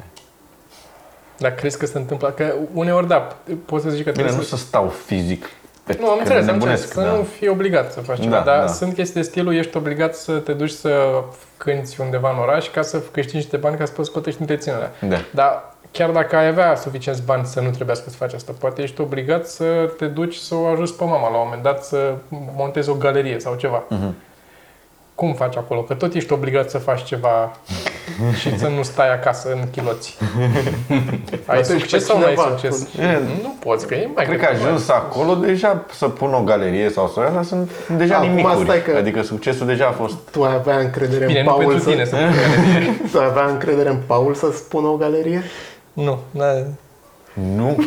[1.37, 2.29] Dar crezi că se întâmplă?
[2.29, 4.55] Că uneori, da, poți să zici că Bine, trebuie nu să...
[4.55, 5.45] să stau fizic
[5.83, 7.05] pe Nu, am că înțeles, am nebunesc, înțeles.
[7.05, 7.17] Să da.
[7.17, 8.35] nu fii obligat să faci ceva.
[8.35, 8.67] Da, dar da.
[8.67, 11.23] sunt chestii de stilul, ești obligat să te duci să
[11.57, 14.91] cânti undeva în oraș ca să câștigi niște bani ca să poți plătești întreținerea.
[14.99, 15.17] Da.
[15.31, 19.01] Dar chiar dacă ai avea suficienți bani să nu trebuiască să faci asta, poate ești
[19.01, 22.13] obligat să te duci să o ajuți pe mama la un moment dat să
[22.55, 23.83] montezi o galerie sau ceva.
[23.89, 24.15] Mhm.
[25.17, 25.81] Cum faci acolo?
[25.81, 27.51] Că tot ești obligat să faci ceva
[28.39, 30.17] și să nu stai acasă în chiloți.
[31.45, 32.81] ai Atunci succes pe sau nu ai cineva succes?
[32.81, 33.05] atunci.
[33.05, 34.65] E, Nu poți, că e mai Cred că greu.
[34.65, 38.63] ajuns acolo deja să pun o galerie sau să asta sunt deja Acum nimicuri.
[38.63, 41.63] stai că- Adică succesul deja a fost Tu ai avea încredere Bine, în nu Paul
[41.63, 41.89] pentru să...
[41.89, 42.91] tine să pui galerie.
[43.11, 45.43] Tu ai avea încredere în Paul să spună o galerie?
[45.93, 46.45] Nu, da.
[47.55, 47.77] Nu,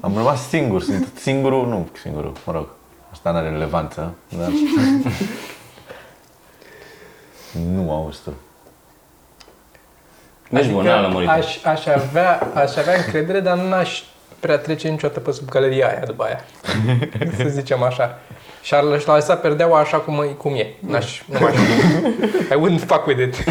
[0.00, 2.66] am rămas singur, sunt singurul, nu singurul, mă rog,
[3.12, 4.48] asta nu are relevanță, dar...
[7.74, 8.32] nu auzi tu.
[10.50, 11.28] Deci bun, n-a lămurit.
[11.28, 14.02] aș, aș, avea, aș avea încredere, dar n-aș
[14.40, 16.44] prea trece niciodată pe sub galeria aia după aia.
[17.38, 18.18] să zicem așa.
[18.62, 20.66] Și ar aș lăsa perdeaua așa cum, e- cum e.
[20.78, 21.54] N-aș, nu m-aș,
[22.50, 23.44] I wouldn't fuck with it.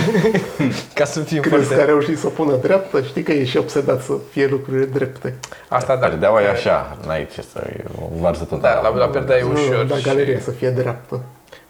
[0.97, 1.85] Ca să fim Crezi că a foarte...
[1.85, 3.01] reușit să o pună dreaptă?
[3.01, 5.35] Știi că e și obsedat să fie lucrurile drepte.
[5.67, 6.07] Asta da.
[6.07, 8.89] Perdeaua e așa, n-ai ce să, e o varză Da, totală.
[8.89, 9.83] la, la perdea e Nu, ușor.
[9.85, 11.21] dar și- galeria să fie dreaptă.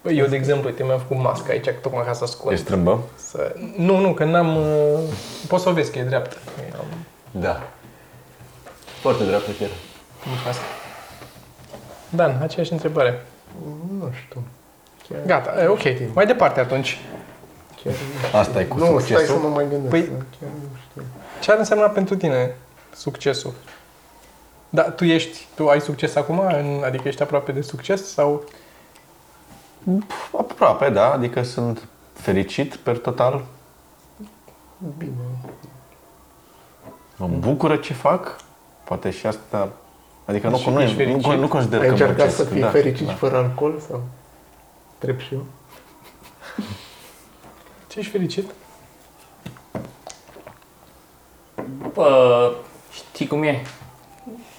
[0.03, 2.57] Băi, Eu, de exemplu, uite, mi-am făcut masca aici, tocmai ca să E scot.
[2.57, 2.99] strâmbă?
[3.15, 3.55] Să...
[3.77, 4.55] Nu, nu, că n-am...
[4.57, 4.99] uh,
[5.47, 6.37] Poți să o vezi că e dreaptă.
[6.79, 6.85] Am-
[7.41, 7.61] Da.
[9.01, 9.69] Foarte dreaptă chiar.
[10.27, 10.59] Mulțumesc.
[12.09, 13.25] Dan, aceeași întrebare.
[13.99, 14.43] Nu știu.
[15.09, 16.13] Chiar, Gata, e, ok.
[16.13, 16.99] Mai departe atunci.
[17.83, 17.93] chiar
[18.41, 19.35] Asta e cu nu, stai să succesul?
[19.37, 19.95] mă mai gândesc.
[19.95, 21.01] Păi- chiar nu știu.
[21.41, 22.55] Ce ar însemna pentru tine
[22.95, 23.53] succesul?
[24.69, 26.39] Da, tu ești, tu ai succes acum?
[26.39, 28.43] În- Adică ești aproape de succes sau...
[30.37, 33.43] Aproape, da, adică sunt fericit per total.
[34.97, 35.11] Bine.
[37.15, 38.35] Mă bucură ce fac.
[38.83, 39.69] Poate și asta...
[40.25, 41.25] Adică nu, Și nu, ești nu, fericit?
[41.31, 42.35] nu, nu consider Ai că încercat muncesc.
[42.35, 43.13] să fii da, fericit da.
[43.13, 43.79] fără alcool?
[43.89, 44.01] Sau?
[44.93, 45.43] Întreb și eu.
[47.89, 48.49] Ce ești fericit?
[51.93, 52.51] Bă,
[52.91, 53.61] știi cum e?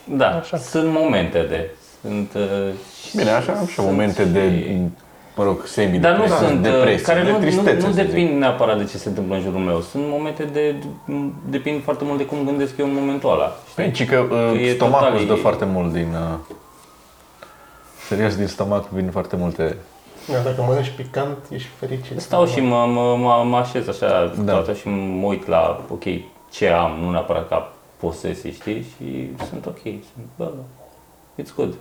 [0.04, 0.56] Da, Așa.
[0.56, 1.70] sunt momente de...
[2.00, 2.72] Sunt, uh,
[3.06, 4.88] și- Bine, așa am și sunt momente de, și-
[5.36, 8.00] mă rog, semi Dar nu sunt, uh, depresie, care de nu, tristețe, nu, nu să
[8.02, 8.06] zic.
[8.06, 9.80] depind neapărat de ce se întâmplă în jurul meu.
[9.80, 10.74] Sunt momente de,
[11.48, 13.56] depind foarte mult de cum gândesc eu în momentul ăla.
[13.74, 16.08] Păi, ci că, uh, e stomacul total- îți dă foarte mult din...
[16.12, 16.54] Uh,
[18.08, 19.76] serios, din stomac vin foarte multe...
[20.32, 22.20] Da, dacă mănânci picant, ești fericit.
[22.20, 24.52] Stau și mă, mă, mă, mă așez așa Da.
[24.52, 26.02] toată și mă uit la, ok,
[26.50, 28.82] ce am, nu neapărat ca posesii, știi?
[28.96, 29.80] Și sunt ok.
[29.82, 30.50] Sunt, bă,
[31.42, 31.74] it's good.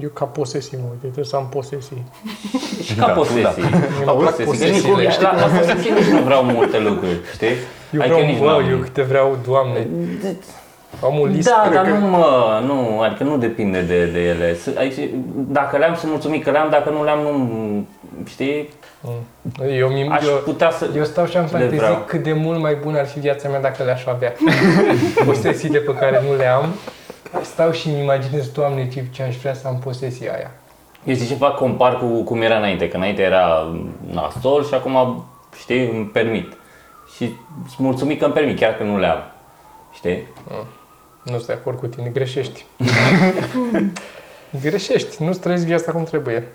[0.00, 2.02] Eu ca posesii, mă, uite, trebuie să am posesii.
[2.86, 3.62] Și ca Da, posesii.
[3.62, 4.44] Mie Ca îmi plac posesii.
[4.44, 5.02] Că posesiile.
[5.06, 7.54] nici- La, la posesii nici nu vreau multe lucruri, știi?
[7.90, 9.86] Eu Hai vreau, că nici bă, n-am- eu câte vreau, doamne.
[11.04, 11.98] Am o listă, Da, cred dar că...
[11.98, 14.54] nu mă, nu, adică nu depinde de, de ele.
[14.54, 14.94] S- aici,
[15.34, 17.86] Dacă le-am, sunt mulțumit că le-am, dacă nu le-am, nu
[18.26, 18.68] știi,
[19.78, 20.88] Eu, mi- aș eu, putea să...
[20.96, 21.68] eu stau și am Le vreau.
[21.80, 24.32] fantezii cât de mult mai bună ar fi viața mea dacă le-aș avea.
[25.26, 26.64] Posesiile pe care nu le am.
[27.40, 30.50] Stau și îmi imaginez, Doamne, ce, ce aș vrea să am posesia aia.
[31.04, 31.56] Eu știi ce fac?
[31.56, 33.74] Compar cu cum era înainte, că înainte era
[34.10, 35.24] nasol și acum,
[35.58, 36.52] știi, îmi permit.
[37.14, 39.22] Și sunt mulțumit că îmi permit, chiar că nu le am.
[39.94, 40.26] Știi?
[41.22, 42.64] Nu sunt de acord cu tine, greșești.
[44.62, 46.48] greșești, nu-ți trăiești viața cum trebuie.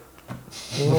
[0.89, 0.95] Nu...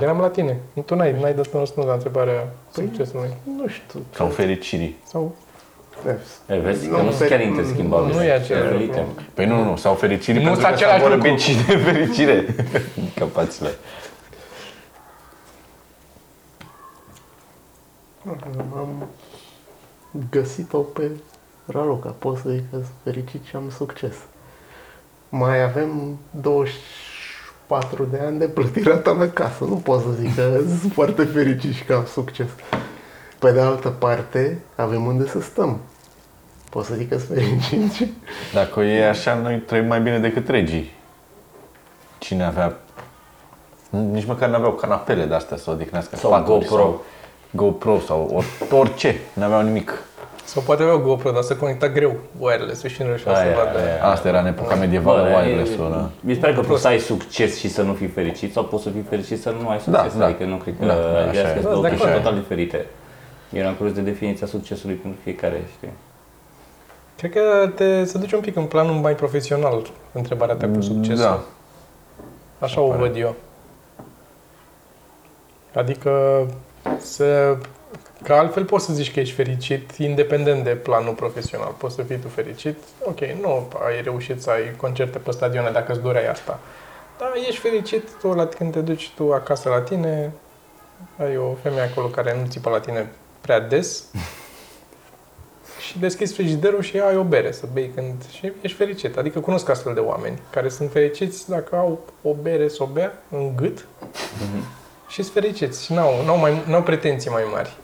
[0.00, 0.60] Eram la tine.
[0.86, 3.28] Tu n-ai, n-ai dat un răspuns la întrebarea succesului.
[3.56, 4.00] Nu știu.
[4.14, 4.96] Sau fericirii.
[5.04, 5.34] Sau
[6.46, 6.88] E, vezi?
[6.88, 8.14] Nu, Că nu sunt pe- chiar interschimbabile.
[8.16, 9.04] nu e același Diferite.
[9.08, 9.24] lucru.
[9.34, 11.42] Păi nu, nu, sau fericirii Nu pentru sunt că s-a același vorbit lucru.
[11.42, 12.54] și de fericire.
[13.20, 13.68] Capațile.
[18.76, 19.08] Am
[20.30, 21.10] găsit-o pe
[21.66, 22.14] Raluca.
[22.18, 24.14] Pot să zic că sunt fericit și am succes.
[25.28, 29.64] Mai avem 24 de ani de plătit rata la casă.
[29.64, 32.48] Nu pot să zic că sunt foarte fericit și că am succes.
[33.38, 35.80] Pe de altă parte, avem unde să stăm.
[36.70, 38.12] Pot să zic că sunt fericit și
[38.54, 40.92] Dacă e așa, noi trăim mai bine decât regii.
[42.18, 42.76] Cine avea...
[43.90, 46.16] Nici măcar nu aveau canapele de-astea să odihnească.
[46.16, 46.76] Sau paturi GoPro.
[46.76, 47.04] Sau
[47.50, 49.16] GoPro sau or- orice.
[49.32, 50.02] Nu aveau nimic.
[50.44, 53.54] Sau poate avea o GoPro, dar să conecta greu wireless-ul și nu reușea să Aia,
[53.56, 53.78] vadă.
[53.78, 54.04] aia.
[54.04, 55.90] Asta era în epoca medievală, Bă, wireless-ul.
[55.90, 56.10] da.
[56.20, 58.82] Mi se pare că poți să ai succes și să nu fii fericit sau poți
[58.82, 60.16] să fii fericit să nu ai succes.
[60.16, 60.24] da.
[60.24, 61.52] Adică nu cred că Da, da, da, așa astea e.
[61.52, 62.22] sunt Da, două de chestii acord.
[62.22, 62.86] total diferite.
[63.52, 65.92] Eu eram curios de definiția succesului pentru fiecare, știi?
[67.16, 71.16] Cred că te, se duce un pic în planul mai profesional întrebarea ta cu succesul.
[71.16, 71.44] Da.
[72.58, 73.00] Așa o pare.
[73.00, 73.34] văd eu.
[75.74, 76.46] Adică
[76.98, 77.56] să,
[78.22, 81.74] că altfel poți să zici că ești fericit independent de planul profesional.
[81.78, 82.76] Poți să fii tu fericit.
[83.04, 86.58] Ok, nu ai reușit să ai concerte pe stadioane dacă îți doreai asta.
[87.18, 90.32] Dar ești fericit tu la, când te duci tu acasă la tine,
[91.18, 93.10] ai o femeie acolo care nu țipă la tine
[93.46, 94.04] prea des
[95.86, 98.14] și deschizi frigiderul și ai o bere să bei când...
[98.30, 99.16] și ești fericit.
[99.16, 103.12] Adică cunosc astfel de oameni care sunt fericiți dacă au o bere să o bea
[103.30, 103.86] în gât
[105.08, 107.76] și sunt fericiți și n-au, n-au, mai, n-au pretenții mai mari.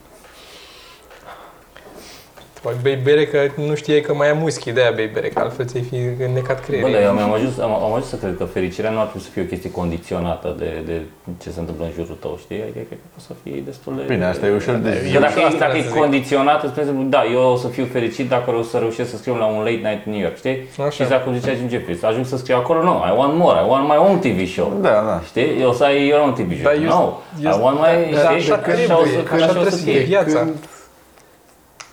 [2.62, 5.38] Tu mai bei bere că nu știai că mai am whisky, de-aia bei bere, că
[5.38, 5.96] altfel ți-ai fi
[6.28, 6.92] înnecat Bă, creierii.
[6.92, 9.30] dar eu am ajuns, am, am ajuns să cred că fericirea nu ar trebui să
[9.32, 10.96] fie o chestie condiționată de, de
[11.42, 12.60] ce se întâmplă în jurul tău, știi?
[12.66, 14.02] Adică cred că poate să fie destul de...
[14.14, 15.12] Bine, asta e ușor de Că zis.
[15.12, 16.00] dacă, asta e, vreau dacă să e zic.
[16.02, 19.34] condiționată, spre exemplu, da, eu o să fiu fericit dacă o să reușesc să scriu
[19.42, 20.56] la un late night în New York, știi?
[20.86, 20.90] Așa.
[21.04, 23.84] Și dacă zicea Jim Jeffries, ajung să scriu acolo, nu, I want more, I want
[23.92, 24.68] my own TV show.
[24.86, 25.16] Da, da.
[25.30, 25.48] Știi?
[25.62, 26.66] Eu o să ai your own TV show.
[26.68, 27.02] Dar eu- no,
[27.46, 28.52] eu- I want my, da, știi?
[28.52, 29.92] așa Că așa o să, trebuie, că așa așa o trebuie să să fie.
[29.98, 30.04] fie.
[30.14, 30.40] viața.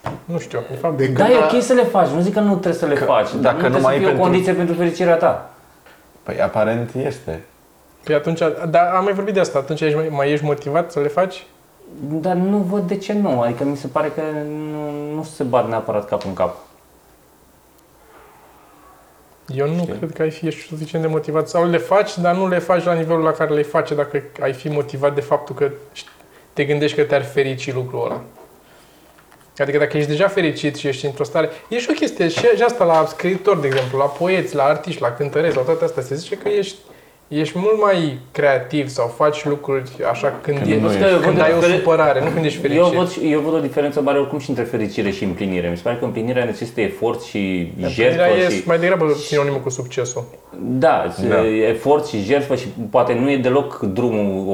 [0.04, 2.22] Când, Nu știu, de fapt, de când Da, e a- ok să le faci, nu
[2.22, 3.28] zic că nu trebuie să le faci.
[3.42, 5.50] dacă nu nu trebuie mai să e fie o pentru- condiție pentru fericirea ta.
[6.24, 7.44] Păi aparent este.
[8.04, 11.00] Păi atunci, dar am mai vorbit de asta, atunci ești, mai, mai ești motivat să
[11.00, 11.46] le faci?
[12.10, 14.22] Dar nu văd de ce nu, adică mi se pare că
[14.72, 16.56] nu, nu se bat neapărat cap în cap.
[19.48, 19.94] Eu nu Știi?
[19.94, 21.48] cred că ai fi ești suficient de motivat.
[21.50, 24.54] Sau le faci, dar nu le faci la nivelul la care le face dacă ai
[24.54, 25.70] fi motivat de faptul că
[26.54, 28.22] te gândești că te-ar ferici lucrul ăla.
[29.62, 31.50] Adică dacă ești deja fericit și ești într-o stare...
[31.68, 35.02] E și o chestie, și, și asta la scriitori, de exemplu, la poeți, la artiști,
[35.02, 36.04] la cântăreți, la toate astea.
[36.04, 36.78] Se zice că ești,
[37.30, 41.04] ești mult mai creativ sau faci lucruri așa când, Când e, nu Văd ești.
[41.04, 42.82] că- când văd ai o că- supărare, nu când ești fericit.
[42.84, 45.70] Eu văd, eu văd o diferență mare oricum și între fericire și împlinire.
[45.70, 48.62] Mi se pare că împlinirea necesită efort și jertfă Împlinirea e și...
[48.66, 50.24] mai degrabă sinonimul cu succesul.
[50.62, 51.28] Da, Da.
[51.36, 54.48] da, efort și jertfă și poate nu e deloc drumul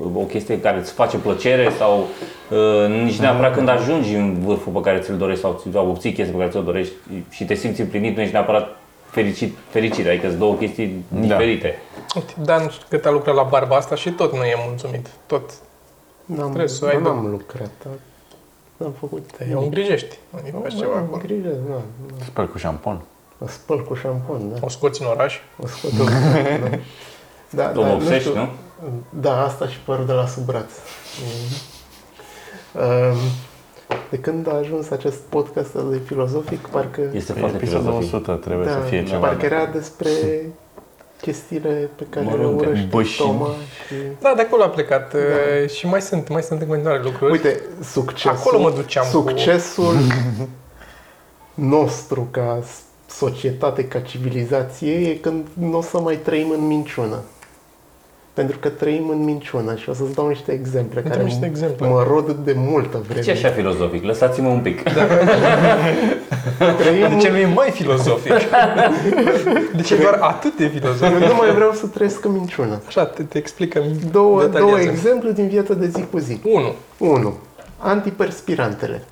[0.00, 2.06] o, o chestie care îți face plăcere sau
[2.50, 6.32] uh, nici neapărat când ajungi în vârful pe care ți-l dorești sau, sau obții chestia
[6.32, 6.92] pe care ți-o dorești
[7.30, 8.76] și te simți împlinit, nu ești neapărat
[9.12, 11.20] fericit, fericit, adică sunt două chestii Da.
[11.20, 11.78] diferite.
[12.14, 15.06] Uite, Dan cât a lucrat la barba asta și tot nu e mulțumit.
[15.26, 15.50] Tot
[16.24, 17.92] N-am, Trebuie să ai bă, n-am lucrat, dar
[18.76, 19.26] n-am făcut.
[19.36, 20.18] te o îngrijești.
[20.36, 21.22] Adică faci ceva am acolo.
[21.22, 21.74] grijă, da.
[22.24, 23.00] Spăl cu șampon.
[23.38, 24.56] Mă spăl cu șampon, da.
[24.60, 25.38] O scoți în oraș.
[25.62, 26.78] O scot o da.
[27.50, 28.40] Da, Două da, obsești, știu.
[28.40, 28.48] nu?
[29.20, 30.70] Da, asta și părul de la sub braț.
[32.74, 33.16] Um,
[34.10, 38.14] De când a ajuns acest podcast de filozofic, parcă, Este Pe foarte episodul filozofic.
[38.14, 39.18] 100 trebuie da, să fie ceva.
[39.26, 40.10] parcă era despre
[41.20, 42.66] chestiile pe care le Mărunte.
[42.66, 43.26] urăște Bășini.
[43.28, 43.48] Toma
[43.86, 43.94] și...
[44.20, 45.12] Da, de acolo a plecat.
[45.12, 45.66] Da.
[45.66, 47.30] Și mai sunt, mai sunt în continuare lucruri.
[47.32, 49.94] Uite, succesul, Acolo mă duceam cu- succesul
[51.54, 52.62] nostru ca
[53.08, 57.16] societate, ca civilizație, e când nu o să mai trăim în minciună.
[58.32, 61.88] Pentru că trăim în minciună și o să-ți dau niște exemple Dă-mi care niște exemple.
[61.88, 63.20] mă rod de multă vreme.
[63.20, 64.04] Ce așa filozofic?
[64.04, 64.82] Lăsați-mă un pic.
[66.78, 68.32] Trăim De ce nu e mai filozofic?
[69.76, 71.20] De ce e doar atât de filozofic?
[71.20, 72.80] Eu nu mai vreau să trăiesc în minciună.
[72.86, 74.90] Așa, te, te explică Două, două detaliază.
[74.90, 76.40] exemple din viața de zi cu zi.
[76.44, 76.74] 1.
[76.98, 77.34] 1.
[77.78, 79.02] Antiperspirantele.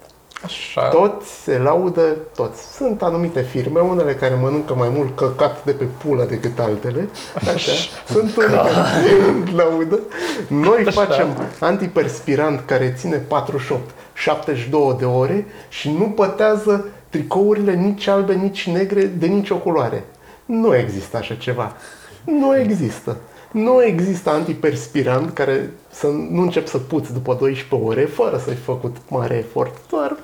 [0.45, 0.89] Așa.
[0.89, 2.75] Toți se laudă, toți.
[2.77, 7.09] Sunt anumite firme, unele care mănâncă mai mult căcat de pe pulă decât altele.
[7.35, 7.73] Așa.
[8.07, 9.17] Sunt unele care
[9.63, 10.01] laudă.
[10.49, 11.05] Noi Așa.
[11.05, 11.27] facem
[11.61, 19.05] antiperspirant care ține 48, 72 de ore și nu pătează tricourile nici albe, nici negre,
[19.05, 20.05] de nicio culoare.
[20.45, 21.77] Nu există așa ceva.
[22.25, 23.17] Nu există.
[23.51, 28.97] Nu există antiperspirant care să nu încep să puți după 12 ore fără să-i făcut
[29.09, 29.77] mare efort.
[29.91, 30.17] Doar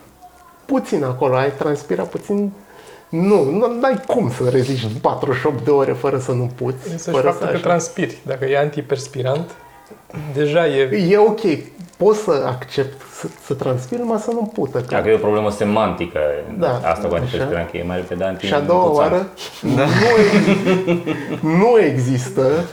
[0.66, 2.52] puțin acolo, ai transpirat puțin.
[3.08, 6.90] Nu, nu ai cum să reziști 48 de ore fără să nu puți.
[6.92, 7.62] Însă și fără faptul că așa.
[7.62, 8.18] transpiri.
[8.22, 9.50] Dacă e antiperspirant,
[10.34, 10.82] deja e...
[11.10, 11.40] E ok,
[11.96, 14.78] poți să accept să, să transpir, numai să nu pută.
[14.78, 14.86] Că...
[14.88, 16.18] Dacă e o problemă semantică,
[16.58, 17.22] Da, asta cu așa.
[17.22, 19.12] antiperspirant, că e mai repede Și a doua antimuțan.
[19.12, 19.28] oară,
[19.60, 19.80] nu,
[20.22, 21.02] e-
[21.60, 22.64] nu există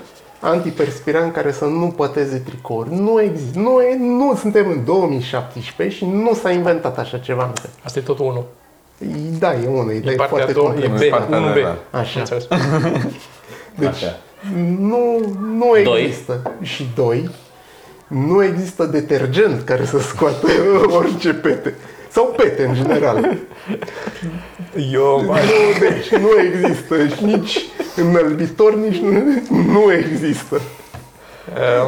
[0.43, 2.93] antiperspirant care să nu păteze tricouri.
[2.93, 3.59] Nu există.
[3.59, 7.61] Nu, e, nu suntem în 2017 și nu s-a inventat așa ceva încă.
[7.83, 8.43] Asta e tot unul.
[9.39, 11.01] Da, e unul, e, E e partea a foarte doua, complex.
[11.01, 11.53] e B, Partea 1B.
[11.53, 11.99] de- da.
[11.99, 12.19] Așa.
[12.19, 12.47] Înțeles.
[13.79, 14.17] Deci, Așa.
[14.79, 15.19] nu,
[15.57, 16.03] nu Doi.
[16.03, 16.51] există.
[16.61, 17.29] Și doi,
[18.07, 20.47] nu există detergent care să scoată
[20.97, 21.75] orice pete.
[22.09, 23.37] Sau pete, în general.
[24.91, 25.31] Eu, Nu,
[25.79, 27.07] deci nu există.
[27.07, 27.59] Și nici
[27.95, 29.23] înălbitor, nici nu,
[29.73, 30.61] nu există.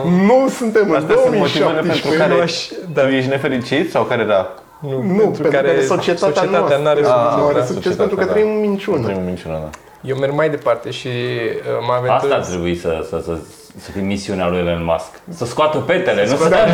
[0.05, 2.17] um, Nu suntem în Astea sunt motivele pentru 2017.
[2.21, 3.01] care nu aș- da.
[3.01, 4.53] tu ești nefericit sau care da?
[4.79, 7.43] nu, Nu, pentru, că societatea, noastră n-are nu succes.
[7.49, 8.31] are da, succes societatea, pentru că da.
[8.31, 9.03] trăim în minciună.
[9.03, 9.69] Trăim în minciună, da.
[10.01, 12.47] Eu merg mai departe și uh, mă Asta ar aventurez.
[12.47, 13.37] trebui să, să, să,
[13.77, 15.37] să fie misiunea lui Elon Musk.
[15.37, 16.71] Să scoată petele, nu să dea Da,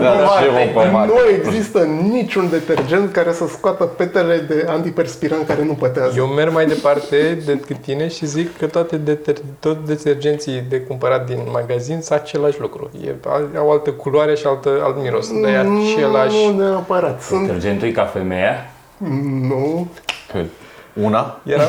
[0.00, 0.72] da, și eu Marte.
[0.74, 1.12] pe Marte.
[1.12, 1.78] Nu există
[2.12, 6.14] niciun detergent care să scoată petele de antiperspirant care nu pătează.
[6.16, 11.26] Eu merg mai departe decât tine și zic că toate deter, tot detergenții de cumpărat
[11.26, 12.90] din magazin sunt același lucru.
[13.06, 13.14] E,
[13.58, 15.28] au altă culoare și altă, alt miros.
[15.42, 16.36] Dar e același...
[16.46, 17.22] Nu neapărat.
[17.22, 17.46] Sunt...
[17.46, 18.70] Detergentul e ca femeia.
[19.48, 19.88] Nu,
[20.32, 20.46] Cât?
[20.92, 21.40] Una?
[21.42, 21.68] Eram,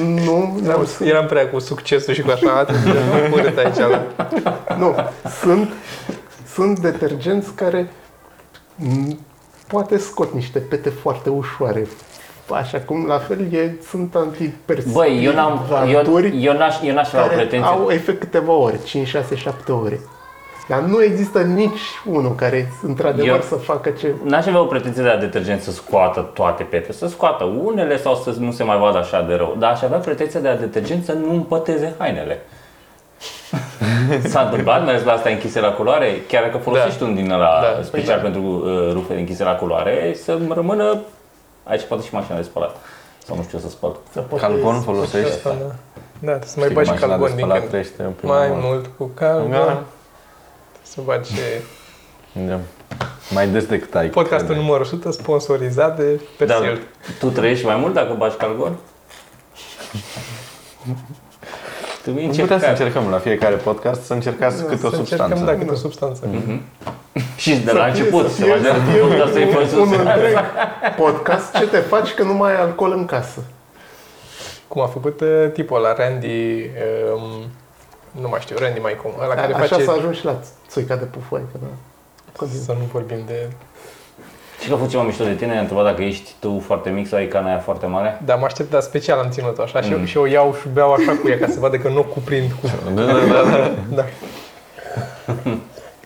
[0.00, 0.14] nu,
[0.60, 2.90] nu, eram, eram prea cu succesul și cu așa, atât de
[3.32, 3.76] urât aici.
[3.76, 4.04] La...
[4.78, 4.94] nu.
[5.40, 5.72] Sunt,
[6.54, 7.90] sunt detergenți care
[8.76, 9.18] m,
[9.66, 11.86] poate scot niște pete foarte ușoare.
[12.50, 17.08] Așa cum la fel e, sunt antiperspirantori Băi, eu, n-am, eu, eu, n-aș, eu n-aș
[17.08, 17.68] avea o care pretenție.
[17.68, 20.00] au efect câteva ore, 5, 6, 7 ore.
[20.68, 24.14] Dar nu există nici unul care într-adevăr Eu- să facă ce...
[24.24, 28.14] N-aș avea o pretenție de la detergent să scoată toate pete, să scoată unele sau
[28.14, 29.56] să nu se mai vadă așa de rău.
[29.58, 32.42] Dar aș avea pretenția de la detergent să nu împăteze hainele.
[34.28, 37.82] S-a întâmplat, mers la asta închise la culoare, chiar dacă folosești un din ăla Da.
[37.82, 40.98] special pentru uh, rufe închise la culoare, să rămână
[41.64, 42.76] aici poate și mașina de spălat.
[43.24, 43.96] Sau nu știu să spăl.
[44.12, 45.26] Să poate- Calgon folosești?
[45.34, 45.74] Asta, da.
[46.32, 47.68] Da, să mai Știi că bagi mașina de calgon din spălat când.
[47.68, 48.60] trăiește în prima Mai oară.
[48.64, 49.50] mult cu calgon.
[49.50, 49.82] Da.
[50.94, 51.30] Să bagi
[52.32, 52.60] Da.
[53.30, 54.08] Mai des decât ai.
[54.08, 56.82] podcastul numărul 100 sponsorizat de Dar Persil.
[57.18, 58.76] tu trăiești mai mult dacă bagi calgon?
[62.02, 65.26] Tu Nu putem să încerci încercăm la fiecare podcast să încercați câte o Să încercăm,
[65.28, 65.44] substanță.
[65.44, 66.28] da, câte o substanță.
[67.36, 69.74] și de la Să fie- început să să fie- faci să fie podcastul e fost
[69.74, 70.38] un întreg
[70.96, 73.42] podcast ce te faci că nu mai ai alcool în casă.
[74.68, 76.70] Cum a făcut uh, tipul ăla, Randy,
[77.14, 77.44] um,
[78.20, 79.84] nu mai știu, Randy mai cum, ăla care Așa face...
[79.84, 80.36] s-a ajuns și la
[80.68, 81.66] țuica de pufoaică, da.
[82.36, 82.64] Continuă.
[82.64, 83.48] Să nu vorbim de...
[84.60, 87.08] Și că a fost ceva mișto de tine, ne-a întrebat dacă ești tu foarte mic
[87.08, 88.20] sau ai cana aia foarte mare.
[88.24, 90.92] Dar mă aștept, dar special am ținut-o așa și, eu, și eu iau și beau
[90.92, 92.70] așa cu ea ca să vadă că nu o cuprind cu...
[92.94, 93.22] Da, da, da,
[93.94, 94.04] da.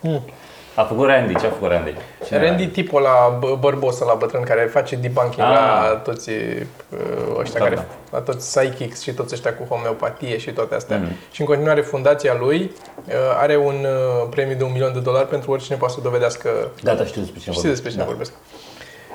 [0.00, 0.20] Da.
[0.78, 1.94] A făcut Randy, ce a făcut Randy?
[2.26, 5.52] Cine Randy tipul la bărbos la bătrân care face debunking Ah.
[5.52, 7.84] la toți uh, ăștia Da, care, da.
[8.10, 10.96] la toți psychics și toți ăștia cu homeopatie și toate astea.
[10.96, 11.12] Mhm.
[11.30, 12.72] Și în continuare fundația lui
[13.06, 16.50] uh, are un uh, premiu de un milion de dolari pentru oricine poate să dovedească
[16.82, 18.08] Da, da, știu despre cine Știi despre cine da.
[18.08, 18.32] vorbesc.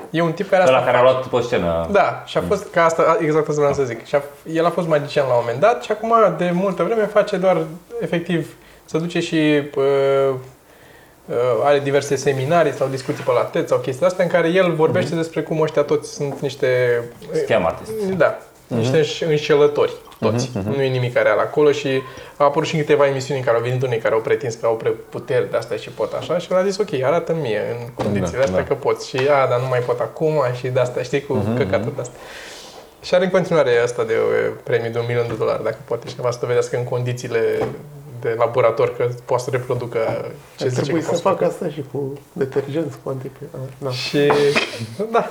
[0.09, 1.87] E un tip care Ăla asta care a luat pe scenă.
[1.91, 4.05] Da, și a fost, ca asta, exact asta vreau să zic.
[4.05, 4.21] Și a,
[4.53, 7.57] el a fost magician la un moment dat și acum de multă vreme face doar,
[8.01, 9.83] efectiv, să duce și uh,
[10.29, 10.35] uh,
[11.63, 15.15] are diverse seminarii sau discuții pe la TED sau chestii astea în care el vorbește
[15.15, 17.01] despre cum ăștia toți sunt niște...
[17.43, 17.91] Scam artist.
[18.17, 20.51] Da, niște înș- înșelători, toți.
[20.75, 22.01] Nu e nimic real acolo și
[22.37, 24.65] a apărut și în câteva emisiuni în care au venit unii care au pretins că
[24.65, 27.61] au pre- puteri de astea și pot așa și el a zis ok, arată mie
[27.79, 28.67] în condițiile Da, astea da.
[28.67, 31.91] că poți și a, dar nu mai pot acum și de asta, știi, cu căcatul
[31.95, 32.15] de asta.
[33.03, 36.07] Și are în continuare asta de uh, premiu de un milion de dolari, dacă poate
[36.07, 37.39] cineva să dovedească în condițiile
[38.23, 39.99] de laborator că poate să reproducă
[40.57, 43.43] ce Ar zice trebui că să poate facă asta și cu detergenți cuantice.
[43.77, 43.89] Da.
[43.89, 44.31] Și,
[45.11, 45.29] da,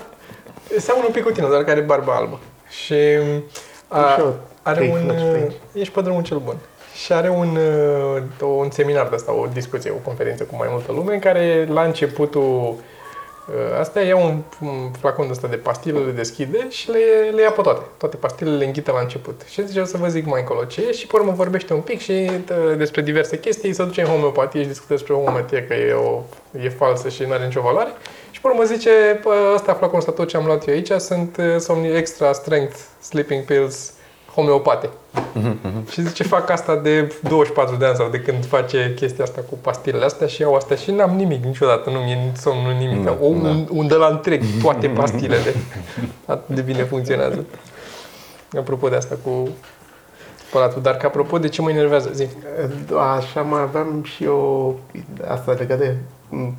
[0.78, 2.38] seamănă un pic cu tine, doar că are barba albă.
[2.84, 2.94] Și
[3.88, 4.98] a, Așa, are trei un...
[4.98, 5.56] flăci pe aici.
[5.72, 6.56] Ești pe drumul cel bun.
[7.04, 10.92] Și are un, uh, un seminar de asta, o discuție, o conferință cu mai multă
[10.92, 12.74] lume, în care la începutul uh,
[13.80, 16.98] astea ia un, un flacon de ăsta de pastile, le deschide și le,
[17.34, 17.82] le ia pe toate.
[17.96, 19.40] Toate pastilele le înghite la început.
[19.50, 21.80] Și zice, o să vă zic mai încolo ce e și pe urmă vorbește un
[21.80, 25.74] pic și uh, despre diverse chestii, se duce în homeopatie și discută despre homeopatie că
[25.74, 26.22] e, o,
[26.62, 27.90] e falsă și nu are nicio valoare.
[28.30, 28.90] Și pe urmă zice,
[29.22, 32.76] "Pă, ăsta flacon ăsta tot ce am luat eu aici sunt uh, somni extra strength
[33.00, 33.92] sleeping pills
[34.34, 34.88] homeopate.
[35.90, 39.58] Și zice, fac asta de 24 de ani sau de când face chestia asta cu
[39.60, 43.04] pastilele astea și iau astea și n-am nimic niciodată, nu mi-e somn, nu nimic.
[43.04, 43.48] Da, o, da.
[43.48, 45.54] un, un de la întreg, toate pastilele.
[46.26, 47.46] Atât de bine funcționează.
[48.58, 49.48] Apropo de asta cu
[50.48, 52.28] spălatul, dar că apropo de ce mă enervează, zi.
[53.16, 54.78] Așa mai aveam și eu
[55.26, 55.96] asta legat de
[56.28, 56.56] m,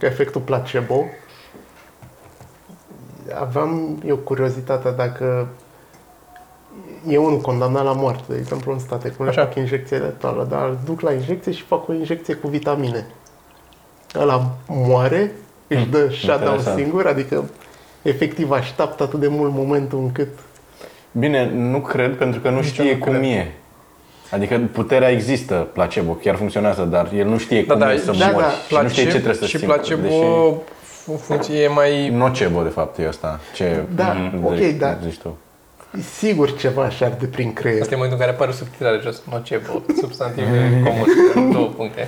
[0.00, 1.04] efectul placebo.
[3.40, 5.48] Aveam eu curiozitatea dacă
[7.08, 9.40] e unul condamnat la moarte, de exemplu în state, cum le Așa.
[9.44, 13.06] fac injecție letală, dar îl duc la injecție și fac o injecție cu vitamine.
[14.18, 15.32] Ăla moare,
[15.66, 16.78] își dă shutdown interesant.
[16.78, 17.44] singur, adică
[18.02, 20.28] efectiv așteaptă atât de mult momentul încât
[21.12, 23.24] Bine, nu cred pentru că nu Nici eu știe nu cum cred.
[23.24, 23.52] e.
[24.30, 28.12] Adică puterea există, placebo, chiar funcționează, dar el nu știe Da, cum da, e să
[28.18, 28.76] da, mori da.
[28.76, 29.74] și nu știe ce trebuie să și simtă.
[29.74, 30.16] placebo Deși
[31.10, 32.08] în funcție e mai...
[32.08, 33.40] nocebo, de fapt, e asta.
[33.54, 34.44] Ce Da, Mhm.
[34.46, 34.98] ok, zici- da.
[35.02, 35.36] zici tu.
[36.18, 37.80] Sigur ceva și arde prin creier.
[37.80, 42.06] Asta e momentul în care apare subtitrare jos, nocebo, substantive comune, două puncte.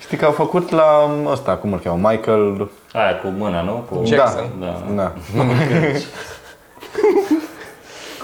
[0.00, 2.70] Știi că au făcut la ăsta, cum îl cheamă, Michael...
[2.92, 3.86] Aia cu mâna, nu?
[3.90, 4.02] Cu...
[4.04, 4.50] Jackson.
[4.60, 4.82] Da.
[4.94, 5.12] Da.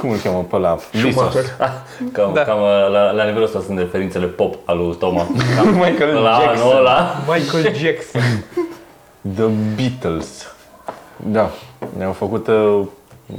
[0.00, 0.78] cum îl cheamă pe ăla?
[0.92, 1.38] Vsauce.
[2.12, 2.42] Cam, Da.
[2.42, 2.58] cam
[2.92, 5.26] la, la nivelul ăsta sunt referințele pop al lui Toma.
[5.72, 6.66] Michael la Jackson.
[6.66, 7.16] anul ăla.
[7.26, 8.22] Michael Jackson.
[9.34, 10.52] The Beatles.
[11.16, 11.50] Da,
[11.96, 12.80] ne-au făcut uh,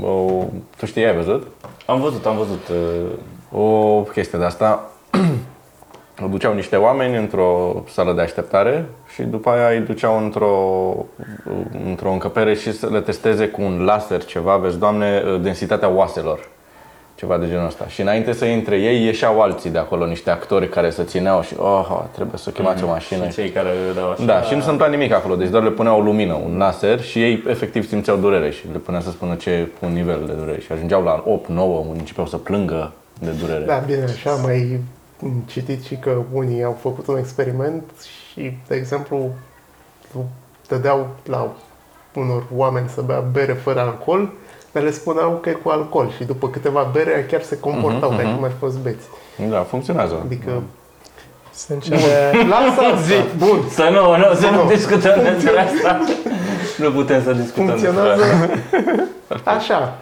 [0.03, 0.43] o...
[0.77, 1.47] Tu știi, ai văzut?
[1.85, 2.67] Am văzut, am văzut.
[2.67, 4.83] uh, O chestie de asta.
[6.23, 10.95] O duceau niște oameni într-o sală de așteptare și după aia îi duceau într-o,
[11.85, 16.39] într-o încăpere și să le testeze cu un laser ceva, vezi, doamne, densitatea oaselor.
[17.25, 17.87] Ceva de genul ăsta.
[17.87, 21.55] Și înainte să intre ei, ieșeau alții de acolo, niște actori care se țineau și,
[21.57, 23.27] oh, trebuie să chemați o mașină.
[23.27, 24.23] Și cei care dau așa.
[24.25, 27.01] Da, și nu se întâmpla nimic acolo, deci doar le puneau o lumină, un laser
[27.01, 30.59] și ei efectiv simțeau durere și le punea să spună ce un nivel de durere
[30.59, 33.65] și ajungeau la 8, 9, începeau să plângă de durere.
[33.65, 34.79] Da, bine, așa am mai
[35.45, 37.83] citit și că unii au făcut un experiment
[38.31, 39.29] și, de exemplu,
[40.67, 41.51] dădeau la
[42.15, 44.29] unor oameni să bea bere fără alcool,
[44.75, 48.17] dar le spuneau că e cu alcool și după câteva bere chiar se comportau Mhm,
[48.17, 48.35] ca și mhm.
[48.35, 49.05] cum ar fi fost beți.
[49.49, 50.19] Da, funcționează.
[50.25, 50.51] Adică,
[51.51, 51.97] Se începe...
[52.49, 54.69] lasă asta, bun, Să nu, nu, să nu Nu.
[54.69, 55.99] discutăm despre asta.
[56.77, 58.23] Nu putem să discutăm despre funcționează
[59.27, 59.51] asta.
[59.57, 59.97] așa.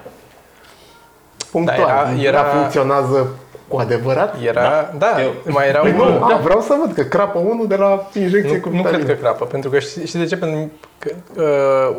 [1.52, 1.78] Punctual.
[1.78, 3.28] Da, era- era- Dar funcționează
[3.68, 4.36] cu adevărat?
[4.42, 5.98] Era, da, Eu- mai era Păi un...
[5.98, 8.94] nu, a, vreau să văd că crapă unul de la injecție cu Nu, nu cred
[8.96, 9.14] vitamine.
[9.20, 10.38] că crapă, pentru că știi, știi de ce?
[10.38, 11.96] Pentru că uh,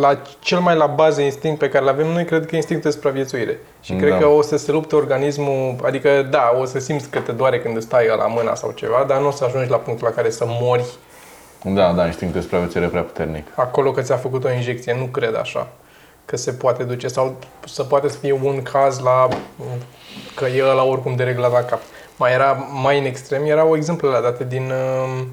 [0.00, 2.90] la cel mai la bază instinct pe care îl avem noi, cred că e instinctul
[2.90, 3.58] de supraviețuire.
[3.80, 4.18] Și cred Da.
[4.18, 7.76] că o să se lupte organismul, adică da, o să simți că te doare când
[7.76, 10.30] îți stai la mâna sau ceva, dar nu o să ajungi la punctul la care
[10.30, 10.84] să mori
[11.62, 13.46] Da, da, instinctul de supraviețuire e prea puternic.
[13.54, 14.94] acolo că ți-a făcut o injecție.
[14.98, 15.66] Nu cred așa
[16.24, 19.28] că se poate duce sau să poate să fie un caz la
[20.34, 21.80] că e ăla oricum de reglat la cap.
[22.16, 25.24] Mai era mai în extrem, erau exemplele date din uh,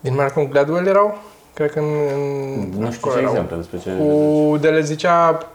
[0.00, 1.18] din Malcolm Gladwell erau,
[1.54, 1.84] cred că în,
[2.74, 3.30] în Nu știu acolo ce erau.
[3.32, 3.90] exemple despre ce...
[3.98, 5.46] Cu de le zicea uh,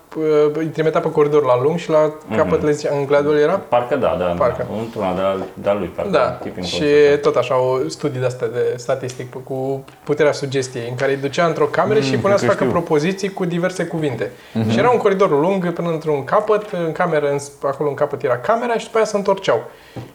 [0.53, 3.53] îi trimitea pe coridor la lung și la capăt le zicea, în Gladwell era?
[3.53, 4.65] Parcă da, da, Parcă.
[4.69, 4.77] da.
[4.79, 6.11] Într-una de-a, de-a lui, parcă.
[6.11, 10.31] Da, Tipping și point sau tot așa, o studii de astea de statistic cu puterea
[10.31, 12.81] sugestiei, în care îi ducea într-o cameră și îi punea să cred că facă știu.
[12.81, 14.31] propoziții cu diverse cuvinte.
[14.69, 18.37] Și era un coridor lung până într-un capăt, în cameră, în, acolo în capăt era
[18.37, 19.63] camera și după aia se întorceau.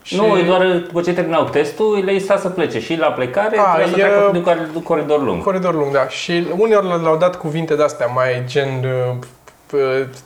[0.01, 3.57] Și Nu, e doar după ce terminau testul, le sta să plece și la plecare
[3.57, 5.43] A, trebuia să e- treacă prin cor- coridor lung.
[5.43, 6.07] Coridor lung, da.
[6.07, 9.27] Și uneori le- le-au dat cuvinte de-astea mai gen uh, p-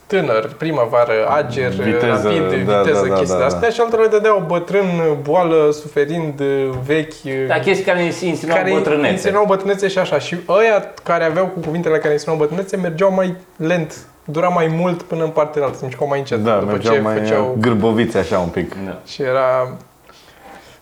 [0.08, 4.08] tânăr, primăvară, ager, Viteză, rapid, da, viteză, da, da, chestii da, de-astea și altora le
[4.08, 4.86] dădeau bătrân,
[5.22, 9.12] boală, suferind, uh, vechi, uh, Da, chestii care insinuau care bătrânețe.
[9.12, 10.20] insinuau bătrânețe și așa.
[10.20, 15.02] Și ăia care aveau cu cuvintele care insinuau bătrânețe mergeau mai lent, dura mai mult
[15.02, 16.40] până în partea altă, se mișcau mai încet.
[16.40, 17.58] Da, după mergeau ce mai făceau...
[17.60, 18.76] gârboviți așa un pic.
[18.86, 19.00] Da.
[19.06, 19.78] Și era...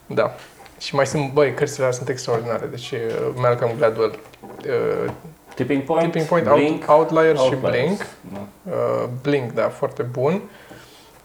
[0.06, 0.36] Da.
[0.80, 2.67] Și mai sunt, băi, cărțile alea sunt extraordinare.
[2.69, 2.99] Deci uh,
[3.36, 4.19] Malcolm Gladwell,
[4.65, 5.11] uh,
[5.56, 7.76] Tipping Point, Tipping Point, Blink, Out, Outliers și Outliers.
[7.76, 8.06] Blink.
[8.34, 8.72] Da.
[8.72, 10.41] Uh, Blink, da, foarte bun.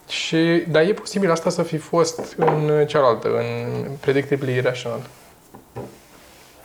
[0.08, 5.00] Și, dar e posibil asta să fi fost în cealaltă, în Predictably Irrational.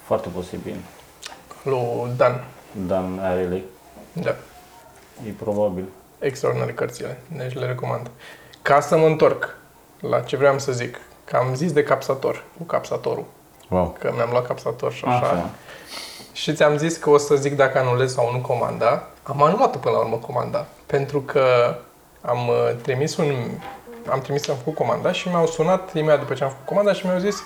[0.03, 0.75] Foarte posibil.
[1.63, 2.43] Lui Dan.
[2.87, 3.63] Dan Ariely.
[4.13, 4.35] Da.
[5.27, 5.83] E probabil.
[6.19, 7.19] Extraordinare cărțile.
[7.37, 8.09] Deci le recomand.
[8.61, 9.57] Ca să mă întorc
[9.99, 10.99] la ce vreau să zic.
[11.25, 13.25] Că am zis de capsator, cu capsatorul.
[13.69, 13.95] Wow.
[13.99, 15.25] Că mi-am luat capsator și așa.
[15.25, 15.49] Așa.
[16.33, 19.07] Și ți-am zis că o să zic dacă anulez sau nu comanda.
[19.23, 20.65] Am anulat până la urmă comanda.
[20.85, 21.75] Pentru că
[22.21, 23.35] am uh, trimis un...
[24.09, 27.05] Am trimis, am făcut comanda și mi-au sunat imediat după ce am făcut comanda și
[27.05, 27.43] mi-au zis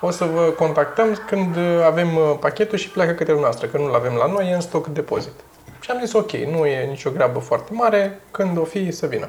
[0.00, 3.94] o să vă contactăm când uh, avem uh, pachetul și pleacă către noastră, că nu-l
[3.94, 5.32] avem la noi, e în stoc depozit.
[5.80, 9.28] Și am zis ok, nu e nicio grabă foarte mare, când o fi să vină.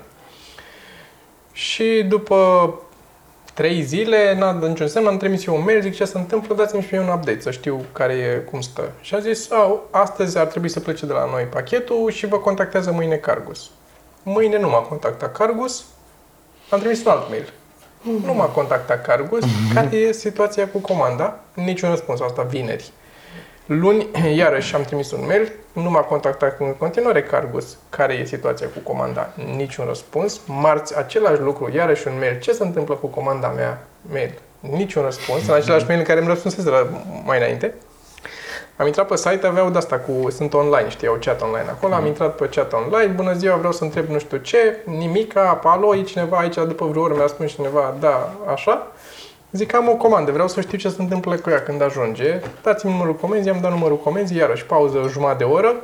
[1.51, 2.73] Și după
[3.59, 6.55] trei zile, n-a dat niciun semn, am trimis eu un mail, zic ce se întâmplă,
[6.55, 8.91] dați-mi și mie un update, să știu care e, cum stă.
[9.01, 12.39] Și a zis, Au, astăzi ar trebui să plece de la noi pachetul și vă
[12.39, 13.69] contactează mâine Cargus.
[14.23, 15.85] Mâine nu m-a contactat Cargus,
[16.69, 17.53] am trimis un alt mail.
[18.25, 19.43] Nu m-a contactat Cargus,
[19.73, 22.91] care e situația cu comanda, niciun răspuns, asta vineri.
[23.69, 24.07] Luni,
[24.41, 28.79] iarăși am trimis un mail, nu m-a contactat în continuare Cargus, care e situația cu
[28.91, 30.39] comanda, niciun răspuns.
[30.45, 35.47] Marți, același lucru, iarăși un mail, ce se întâmplă cu comanda mea, mail, niciun răspuns,
[35.47, 36.87] în același mail în care îmi răspunsese la,
[37.25, 37.73] mai înainte.
[38.77, 42.05] Am intrat pe site, aveau de-asta cu, sunt online, știi, au chat online acolo, am
[42.05, 46.01] intrat pe chat online, bună ziua, vreau să întreb nu știu ce, nimica, alo, e
[46.01, 48.91] cineva aici, după vreo oră mi-a spus cineva, da, așa.
[49.51, 52.41] Zic, am o comandă, vreau să știu ce se întâmplă cu ea când ajunge.
[52.63, 55.75] Dați-mi numărul comenzii, am dat numărul comenzii, iarăși pauză jumătate de oră.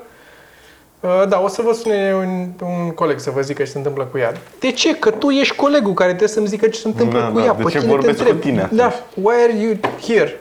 [0.99, 4.03] Uh, Da, o să vă sune un, un coleg să vă zică ce se întâmplă
[4.03, 4.33] cu ea.
[4.59, 4.95] De ce?
[4.95, 7.53] Că tu ești colegul care trebuie să-mi zică ce se întâmplă Da, cu da, ea.
[7.53, 8.41] de Pe ce cine te vorbesc cu întreb?
[8.41, 8.79] tine atunci?
[8.79, 9.73] Da, why are you
[10.07, 10.39] here?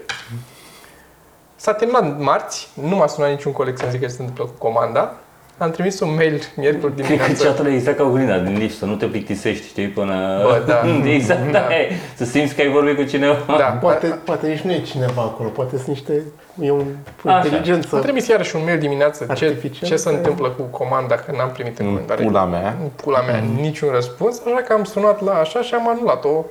[1.57, 5.15] S-a terminat marți, nu m-a sunat niciun coleg să-mi zică ce se întâmplă cu comanda.
[5.59, 7.45] Am trimis un mail miercuri Cred că dimineața.
[7.45, 10.41] chatul e exact ca oglinda din lift, să nu te plictisești, știi, până...
[10.43, 10.81] Bă, da.
[11.11, 11.51] exact, Da.
[11.59, 11.75] da.
[11.75, 13.37] e, Să simți că ai vorbit cu cineva.
[13.59, 16.23] Da, Poate, poate nici nu e cineva acolo, poate sunt niște...
[16.61, 16.85] E un,
[17.25, 17.45] o Așa.
[17.47, 17.97] inteligență.
[17.97, 20.17] Am trimis iarăși un mail dimineață ce, Artificial, ce se da.
[20.17, 22.25] întâmplă cu comanda, că n-am primit în În comandare.
[22.25, 22.77] pula mea.
[22.83, 26.45] În pula mea, niciun răspuns, așa că am sunat la așa și am anulat-o.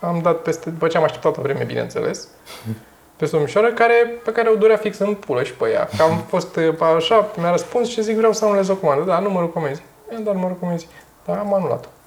[0.00, 2.28] Am dat peste, după ce am așteptat o vreme, bineînțeles,
[3.18, 5.88] peste o mișoară care, pe care o durea fix în pulă și pe ea.
[5.96, 9.04] Că am fost e, pe așa, mi-a răspuns și zic vreau să anulez o comandă.
[9.04, 9.84] Da, numărul comenzii.
[10.12, 10.88] I-am dat numărul comenzii.
[11.26, 11.88] Da, am anulat-o.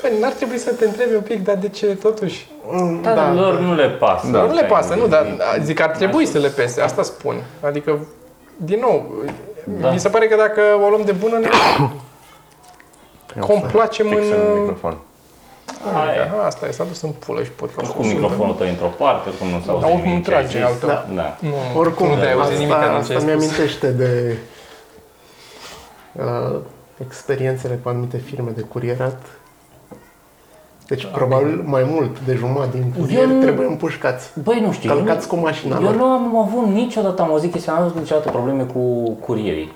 [0.00, 2.50] Păi, n-ar trebui să te întrebi un pic, dar de ce totuși?
[2.70, 4.26] Mm, Dar da, lor nu le pasă.
[4.30, 4.42] Da.
[4.42, 5.26] nu le pasă, nu, dar
[5.62, 7.42] zic că ar trebui să le pese, asta spun.
[7.60, 7.98] Adică,
[8.56, 9.12] din nou,
[9.64, 9.90] Da.
[9.90, 11.48] mi se pare că dacă o luăm de bună, ne
[13.46, 14.14] complacem în...
[14.14, 14.96] Fix în microfon.
[15.94, 16.22] Aia.
[16.24, 19.48] Aha, asta e, s-a dus în pulă și pot Cu microfonul tău într-o parte, oricum
[19.48, 20.66] nu s-aude Dar oricum nimic ce ai trage zis.
[20.66, 20.86] altă.
[20.86, 21.14] Da.
[21.14, 21.36] Da.
[21.48, 23.24] Nu, Oricum, nu te-ai auzit nimic asta, din ce asta ai spus.
[23.28, 24.36] mi-amintește de
[26.12, 26.58] uh,
[27.06, 29.22] experiențele cu anumite firme de curierat.
[30.86, 34.30] Deci, probabil, mai mult de jumătate din curieri Eu nu- trebuie împușcați.
[34.42, 34.88] Băi, nu știu.
[34.94, 35.94] Călcați eu, cu mașina Eu lor.
[35.94, 39.72] nu am avut niciodată, am auzit chestia, n-am avut niciodată probleme cu curierii.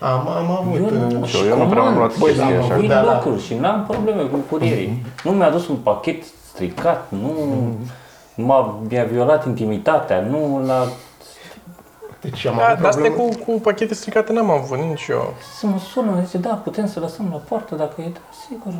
[0.00, 0.74] Am, am avut...
[0.92, 2.74] Eu nu, uh, Și eu nu prea am luat Băi, chestii da, așa.
[2.74, 3.12] Vin Da, da.
[3.12, 5.06] locuri și n-am probleme cu curierii.
[5.24, 6.22] Nu mi-a dus un pachet
[6.52, 7.30] stricat, nu
[8.34, 10.86] m-a, mi-a violat intimitatea, nu la...
[12.20, 13.34] Deci am Da, avut dar astea probleme.
[13.44, 15.34] cu, cu pachete stricate n-am avut nici eu.
[15.58, 18.18] Să mă sună, zice, da, putem să lăsăm la poartă dacă e, da,
[18.48, 18.72] sigur.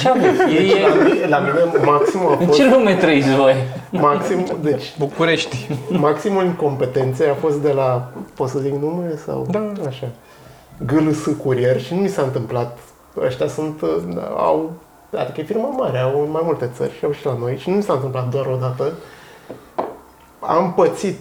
[0.00, 0.40] Ce aveți?
[0.54, 2.58] E, e, La mine maximul a în fost...
[2.58, 3.54] ce lume trăiți voi?
[3.90, 5.68] Maxim, deci, București.
[5.88, 8.10] maximul incompetenței a fost de la...
[8.34, 9.46] Pot să zic nume sau...
[9.50, 9.72] Da.
[9.86, 10.06] Așa.
[10.86, 12.78] GLS Curier și nu mi s-a întâmplat.
[13.26, 13.80] Ăștia sunt...
[13.82, 13.88] uh,
[14.36, 14.72] Au...
[15.18, 17.70] Adică e firmă mare, au în mai multe țări și au și la noi și
[17.70, 18.92] nu mi s-a întâmplat doar o dată.
[20.40, 21.18] Am pățit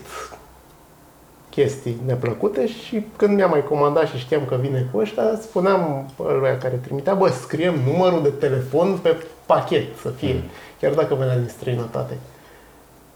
[1.52, 6.58] chestii neplăcute și când mi-am mai comandat și știam că vine cu ăștia, spuneam lui
[6.62, 10.44] care trimitea, bă, scriem numărul de telefon pe pachet să fie,
[10.80, 12.18] chiar dacă venea din străinătate.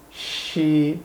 [0.08, 1.00] Și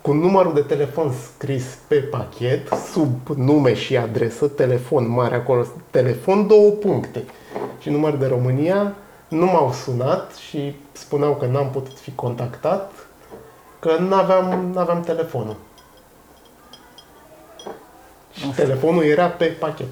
[0.00, 6.46] cu numărul de telefon scris pe pachet, sub nume și adresă, telefon mare acolo, telefon
[6.46, 7.24] două puncte
[7.80, 8.94] și număr de România,
[9.28, 12.92] nu m-au sunat și spuneau că n-am putut fi contactat,
[13.78, 15.56] că n-aveam, n-aveam telefonul.
[18.38, 19.86] Și telefonul era pe pachet.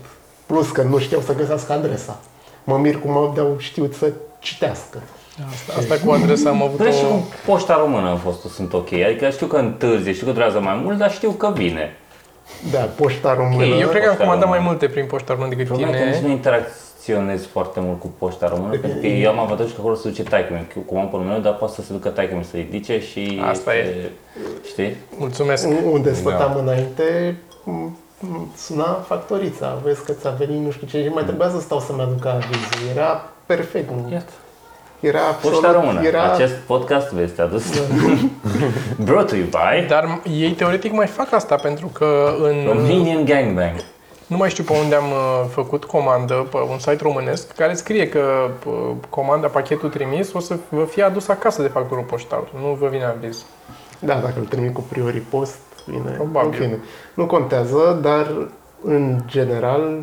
[0.46, 2.18] Plus că nu știau să găsească adresa.
[2.64, 4.98] Mă mir cum au știut să citească.
[5.52, 7.08] Asta, asta cu adresa am avut Dar și o...
[7.14, 8.92] cu poșta română a fost, sunt ok.
[8.92, 11.96] Adică știu că întârzie, știu că durează mai mult, dar știu că vine.
[12.72, 13.64] Da, poșta română.
[13.64, 14.70] Eu cred că am Poșta comandat mai română.
[14.78, 16.26] multe prin poșta română decât Problema e că nici tine.
[16.26, 20.08] nu interacționez foarte mult cu poșta română, pentru că eu am avantajul că acolo se
[20.08, 22.56] duce taică meu, cum am pe meu, dar poate să se ducă taică meu să
[22.56, 23.42] ridice și...
[23.48, 24.10] Asta e.
[24.66, 24.96] Știi?
[25.18, 25.68] Mulțumesc.
[25.92, 27.96] Unde stăteam înainte, m-
[28.56, 32.00] suna factorița, vezi că ți-a venit nu știu ce și mai trebuia să stau să-mi
[32.00, 32.90] aduc avizul.
[32.94, 33.90] Era perfect.
[33.90, 34.08] nu?
[34.12, 34.32] Iată.
[35.00, 36.06] Era absolut, Poșta Română.
[36.06, 37.64] era Acest podcast vezi, te-a dus.
[39.06, 42.64] Brought to you by Dar ei teoretic mai fac asta pentru că în...
[42.66, 43.74] Romanian Gangbang.
[44.26, 48.08] Nu mai știu pe unde am uh, făcut comandă, pe un site românesc, care scrie
[48.08, 52.48] că uh, comanda, pachetul trimis, o să vă fie adus acasă de factorul poștal.
[52.60, 53.44] Nu vă vine aviz.
[53.98, 55.58] Da, dacă îl trimit cu priori post,
[55.90, 56.10] bine.
[56.10, 56.48] Probabil.
[56.48, 56.78] În fine.
[57.14, 58.48] Nu contează, dar
[58.84, 60.00] în general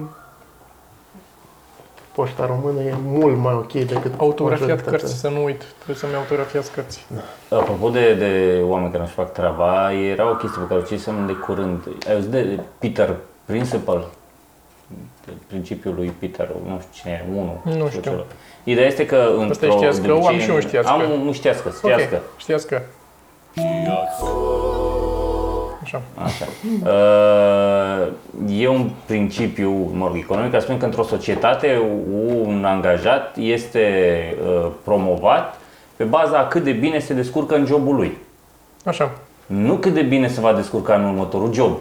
[2.12, 5.00] poșta română e mult mai ok decât Autografiat majoritatea.
[5.00, 5.64] cărți, să nu uit.
[5.76, 7.06] Trebuie să-mi autografiați cărți.
[7.50, 11.26] Apropo de, de oameni care nu-și fac treaba, era o chestie pe care o citisem
[11.26, 11.88] de curând.
[12.08, 13.16] Ai auzit de Peter
[13.46, 14.04] Principle?
[15.26, 17.58] De principiul lui Peter, nu știu cine e, unul.
[17.64, 18.02] Nu știu.
[18.02, 18.24] ceva.
[18.64, 19.70] Ideea este că într-o...
[19.72, 20.08] știați că?
[20.08, 21.06] de Am obicei, și un știați Am că.
[21.06, 22.16] un știați că, știați că.
[22.16, 22.82] Ok, știați că.
[25.94, 26.02] Așa.
[26.24, 26.46] Așa.
[26.84, 28.08] Uh,
[28.60, 31.82] E un principiu mă rog, economic care spune că într-o societate
[32.44, 33.88] un angajat este
[34.46, 35.60] uh, promovat
[35.96, 38.18] pe baza a cât de bine se descurcă în jobul lui.
[38.86, 39.12] Așa.
[39.46, 41.78] Nu cât de bine se va descurca în următorul job.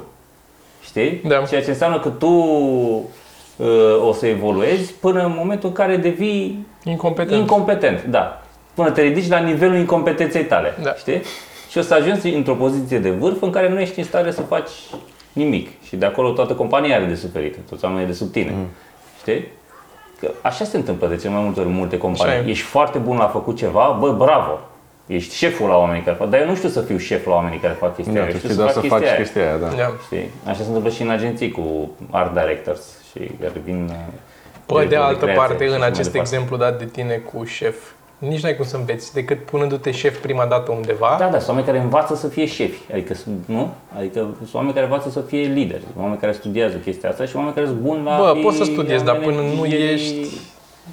[0.82, 1.20] Știi?
[1.26, 1.42] Da.
[1.48, 3.66] Ceea ce înseamnă că tu uh,
[4.08, 7.40] o să evoluezi până în momentul în care devii Incompetent.
[7.40, 8.04] incompetent.
[8.04, 8.42] Da.
[8.74, 10.74] Până te ridici la nivelul incompetenței tale.
[10.82, 10.94] Da.
[10.94, 11.22] Știi?
[11.68, 14.42] Și o să ajungi într-o poziție de vârf în care nu ești în stare să
[14.42, 14.70] faci
[15.32, 15.68] nimic.
[15.86, 18.50] Și de acolo toată compania are de suferit, toți oamenii de sub tine.
[18.54, 18.66] Mm.
[19.20, 19.46] Știi?
[20.20, 22.46] Că așa se întâmplă de cel mai multe ori în multe Așa companii.
[22.46, 22.50] e.
[22.50, 24.60] Ești foarte bun la făcut ceva, bă, bravo!
[25.06, 27.58] Ești șeful la oamenii care fac, dar eu nu știu să fiu șef la oamenii
[27.58, 29.22] care fac chestia Da, aia, tu eu știu știi doar să fac faci chestia aia.
[29.22, 29.90] chestia aia, da.
[29.90, 29.92] Da.
[30.04, 30.30] Știi?
[30.44, 33.94] Așa se întâmplă și în agenții cu art directors și care vin uh,
[34.66, 36.34] Bă, de directori altă creație parte, și în așa mai acest departe.
[36.34, 37.76] exemplu dat de tine cu șef,
[38.18, 41.16] nici n-ai cum să înveți decât punându-te șef prima dată undeva.
[41.18, 43.74] Da, da, sunt oameni care învață să fie șefi, adică sunt, nu?
[43.96, 47.36] Adică sunt oameni care învață să fie lideri, sunt oameni care studiază chestia asta și
[47.36, 49.92] oameni care sunt buni la Bă, fi poți să studiezi, dar până nu manageri.
[49.92, 50.40] ești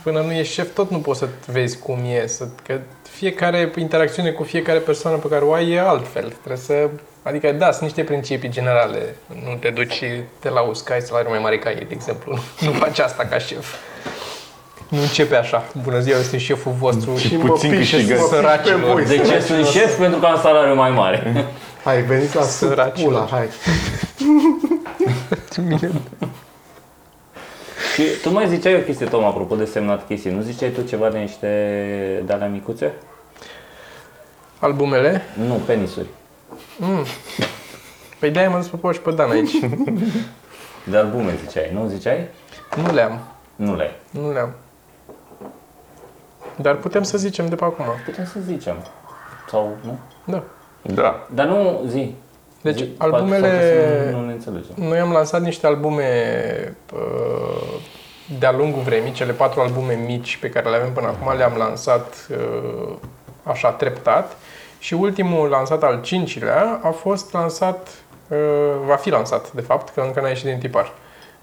[0.03, 2.27] până nu ești șef, tot nu poți să vezi cum e.
[2.27, 6.27] Să, că fiecare interacțiune cu fiecare persoană pe care o ai e altfel.
[6.29, 6.89] Trebuie să...
[7.23, 9.15] Adică, da, sunt niște principii generale.
[9.27, 10.05] Nu te duci și
[10.39, 12.37] te lauzi că ai salariu mai mare ca ei, de exemplu.
[12.65, 13.75] Nu faci asta ca șef.
[14.95, 15.63] Nu începe așa.
[15.83, 18.21] Bună ziua, eu sunt șeful vostru Și puțin mă piși, câștigați.
[18.21, 18.93] mă piși pe Săracilor.
[18.93, 19.41] voi, De ce săracilor.
[19.63, 19.97] sunt șef?
[19.97, 21.45] Pentru că am salariu mai mare.
[21.83, 23.11] Hai, veniți la sub Săracilor.
[23.13, 23.47] pula, hai.
[27.93, 30.31] și tu mai ziceai o chestie, Tom, apropo de semnat chestii.
[30.31, 31.47] Nu ziceai tu ceva de niște
[32.25, 32.93] de alea micuțe?
[34.59, 35.21] Albumele.
[35.47, 36.07] Nu, penisuri.
[38.19, 39.51] Păi de-aia m-am dus pe Paul și pe Dan aici.
[40.83, 42.27] De albume ziceai, nu ziceai?
[42.85, 43.19] nu le-am.
[43.55, 44.55] Nu le Nu le-am.
[46.61, 47.85] Dar putem să zicem de pe acum.
[48.05, 48.75] Putem să zicem.
[49.49, 49.97] Sau, nu?
[50.23, 50.43] Da.
[50.81, 51.27] Da.
[51.33, 52.15] Dar nu, zi.
[52.61, 54.73] Deci, zi, albumele- poate să Nu, nu ne înțelegem.
[54.75, 56.07] Noi am lansat niște albume
[56.93, 57.79] uh,
[58.39, 62.27] de-a lungul vremii, cele patru albume mici pe care le avem până acum le-am lansat
[62.31, 62.93] uh,
[63.43, 64.37] așa treptat
[64.79, 67.87] și ultimul lansat al cincilea a fost lansat,
[68.27, 68.37] uh,
[68.85, 70.91] va fi lansat de fapt, că încă n-a ieșit din tipar.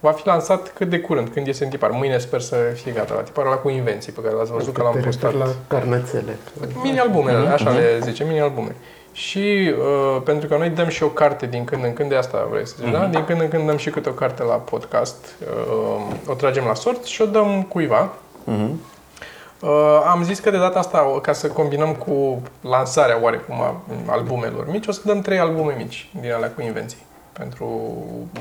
[0.03, 1.91] Va fi lansat cât de curând, când iese în tipar.
[1.91, 4.83] Mâine sper să fie gata la tiparul ăla cu invenții pe care l-ați văzut că
[4.83, 5.31] l-am Te postat.
[5.33, 6.37] referi la carnețele.
[6.83, 8.75] Mini-albumele, așa le zice, mini-albume.
[9.13, 12.47] Și uh, pentru că noi dăm și o carte din când în când, de asta
[12.51, 13.05] vrei să zici, da?
[13.07, 16.75] Din când în când dăm și câte o carte la podcast, uh, o tragem la
[16.75, 18.09] sort și o dăm cuiva.
[18.45, 23.81] Uh, am zis că de data asta, o- ca să combinăm cu lansarea oarecum a
[24.07, 27.95] albumelor mici, o să dăm trei albume mici din alea cu invenții pentru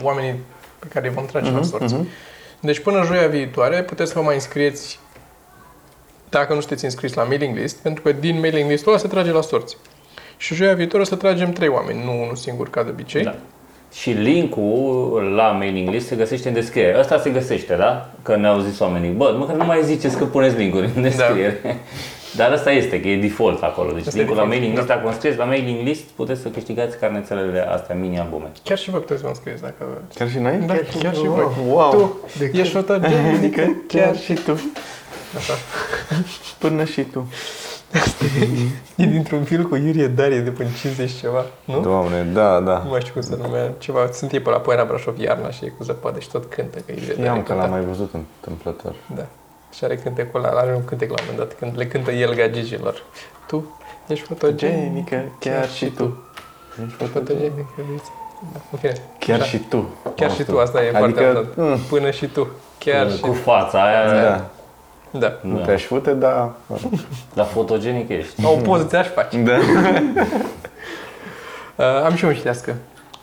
[0.04, 0.40] oamenii
[0.82, 1.96] pe care îi vom trage la sorți.
[2.60, 5.00] Deci până joia viitoare puteți să vă mai înscrieți
[6.30, 9.32] dacă nu sunteți înscris la mailing list, pentru că din mailing listul ăla se trage
[9.32, 9.78] la sorți.
[10.38, 13.24] Și joia viitoare o să tragem trei oameni, nu unul singur ca de obicei.
[13.24, 13.36] Da.
[13.94, 17.00] Și linkul la mailing list se găsește în descriere.
[17.00, 18.12] Ăsta se găsește, da?
[18.22, 21.80] Că ne-au zis oamenii, bă, măcar nu mai ziceți că puneți linkuri în descriere.
[22.36, 23.92] Dar asta este, că e default acolo.
[23.92, 24.94] Deci Asta e linkul la default, mailing list, da.
[24.94, 28.52] dacă vă înscrieți la mailing list, puteți să câștigați carnețelele astea mini-albume.
[28.64, 30.18] Chiar și voi puteți să vă înscrieți dacă vreți.
[30.18, 30.58] Chiar și noi?
[30.66, 31.48] Da, chiar, și voi.
[31.68, 31.92] Wow!
[31.92, 34.52] Tu De ești fotogenică, Adică chiar și tu.
[35.38, 35.54] Așa.
[36.58, 37.28] Până și tu.
[38.96, 41.80] E dintr-un film cu Iurie Darie de până 50 ceva, nu?
[41.80, 42.82] Doamne, da, da.
[42.84, 43.72] Nu mai știu cum se numea.
[43.78, 46.78] Ceva, sunt ei pe la Poiana Brașov iarna și e cu zăpadă și tot cântă.
[46.80, 47.62] Că Iurie Darie Știam că cânta.
[47.62, 48.96] l-am mai văzut întâmplător.
[49.16, 49.26] Da.
[49.74, 52.34] Și are cântecul ăla, are un cântec la un moment dat, când le cântă el
[52.36, 53.04] gagigilor.
[53.48, 56.24] Tu ești fotogenică, chiar și tu.
[56.86, 58.12] ești fotogenică, vezi?
[58.54, 58.94] Da, în fine.
[59.20, 59.50] Chiar Așa.
[59.50, 59.96] și tu.
[60.16, 61.56] Chiar și tu, asta e Adică, foarte important.
[61.56, 61.78] mm.
[61.90, 62.48] Până și tu.
[62.78, 64.50] Chiar și Cu fața aia, Da.
[65.20, 65.40] Da.
[65.42, 66.52] Nu te-aș fute, dar...
[67.34, 68.46] dar fotogenic ești.
[68.46, 69.38] O poză ți-aș face.
[69.38, 69.54] Da.
[71.76, 72.76] Uh, am și eu un știască.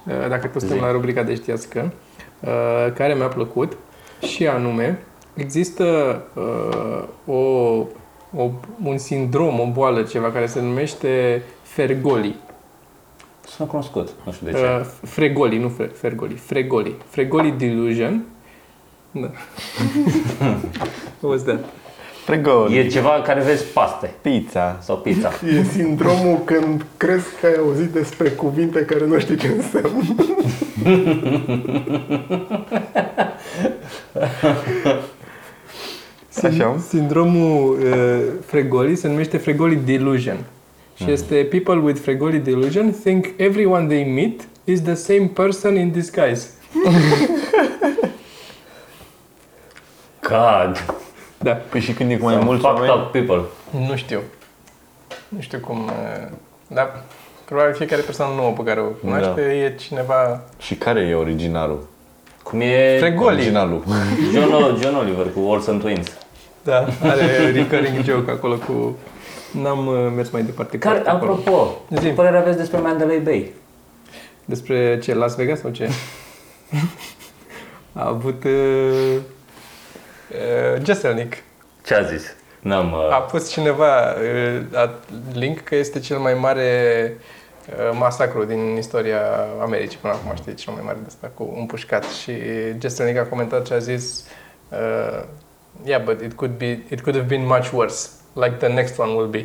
[0.07, 0.85] Uh, dacă tot suntem Zi.
[0.85, 1.93] la rubrica de știască.
[2.41, 2.51] uh,
[2.95, 3.77] care mi-a plăcut
[4.21, 4.99] și anume,
[5.39, 5.85] există
[6.35, 7.03] uh,
[7.35, 7.39] o,
[8.37, 8.51] o,
[8.85, 12.35] un sindrom, o boală, ceva care se numește Fergoli.
[13.47, 14.59] Sunt cunoscut, nu știu de ce.
[14.59, 16.95] Uh, fregoli, nu fre- Fergoli, Fregoli.
[17.09, 18.25] Fregoli delusion.
[19.11, 19.31] Da.
[21.21, 21.65] What was that?
[22.27, 24.79] Pregol, E ceva care vezi paste pizza.
[24.81, 25.31] sau pizza.
[25.59, 30.15] E sindromul când crezi că ai auzit despre cuvinte care nu știi ce înseamnă.
[36.47, 36.77] Așa.
[36.89, 40.37] Sindromul uh, Fregoli se numește Fregoli delusion.
[40.95, 45.91] Și este people with Fregoli delusion think everyone they meet is the same person in
[45.91, 46.49] disguise.
[50.29, 50.85] God,
[51.39, 51.51] Da.
[51.53, 53.43] Păi și când e cu mai some mulți fucked oameni, up people.
[53.89, 54.21] Nu știu.
[55.29, 55.85] Nu știu cum...
[55.85, 56.29] uh,
[56.67, 57.03] Dar
[57.45, 60.45] probabil fiecare persoană nouă pe care o cunoaște e cineva...
[60.59, 61.87] și care e originalul?
[62.43, 63.37] Cum e Fregoli.
[63.37, 63.83] Originalul.
[64.33, 66.19] John, John Oliver cu Olsen Twins.
[66.69, 68.97] Da, are recurring joke acolo cu...
[69.53, 71.35] N-am uh, mers mai departe cu Care, articolul.
[71.41, 72.03] apropo, Zi.
[72.03, 73.53] ce părere aveți despre Mandalay Bay?
[74.45, 75.15] Despre ce?
[75.15, 75.89] Las Vegas sau ce?
[77.93, 78.45] A avut...
[78.45, 79.17] Uh,
[80.31, 81.43] uh, Jesselnik.
[81.87, 82.35] Ce a zis?
[82.61, 82.95] N-am...
[82.95, 84.91] A Uh, pus cineva uh, a,
[85.33, 87.17] link că este cel mai mare
[87.69, 89.21] uh, masacru din istoria
[89.63, 92.33] Americii până acum, știi, cel mai mare de asta cu împușcat și
[92.81, 94.25] Jesselnik a comentat și a zis
[94.69, 95.25] uh,
[95.87, 99.11] Yeah, but it could, be, it could have been much worse, like the next one
[99.15, 99.45] will be.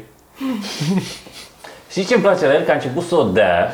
[1.89, 2.61] Știi ce îmi place la el?
[2.61, 3.73] Că a început să o dea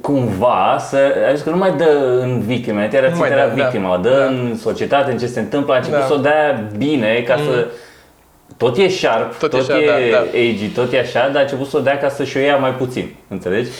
[0.00, 0.96] cumva să,
[1.28, 3.62] a zis că nu mai dă în victime, era Nu mai ținterea dă, da.
[3.62, 4.24] victima, o dă Da.
[4.24, 6.04] în societate, în ce se întâmplă, a început Da.
[6.06, 7.66] să o dea bine ca să
[8.56, 10.20] tot e sharp, Tot tot, e e, sharp, da, da.
[10.20, 12.74] age, tot e așa, dar a început să o dea ca să-și o ia mai
[12.74, 13.70] puțin, înțelegi?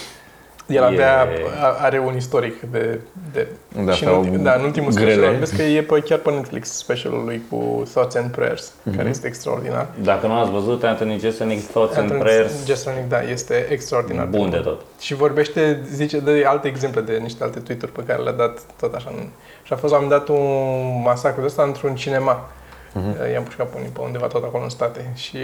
[0.67, 1.27] El E- avea,
[1.61, 2.99] a- are un istoric de...
[3.33, 5.37] de De și în, astea ultim, da, în ultimul special, grele.
[5.37, 9.27] vezi că e pe, chiar pe Netflix specialul lui cu Thoughts and Prayers, care este
[9.27, 9.87] extraordinar.
[10.01, 14.25] Dacă nu ați văzut, Anthony Jeselnik, Thoughts and Anthony Prayers, Jeselnik, da, este extraordinar.
[14.25, 14.81] bun de tot.
[14.99, 18.93] Și vorbește, zice, de alte exemple, de niște alte tweet-uri pe care le-a dat tot
[18.93, 19.11] așa.
[19.15, 19.27] în-
[19.63, 22.49] Și a fost la un moment dat un masacru de ăsta într-un cinema.
[22.95, 23.31] Uh-huh.
[23.33, 25.11] I-am pușcat pe unii pe undeva tot acolo în state.
[25.15, 25.37] Și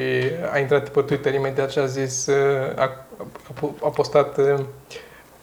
[0.53, 2.35] a intrat pe Twitter imediat și a zis, uh,
[2.75, 4.53] a, a, a postat uh,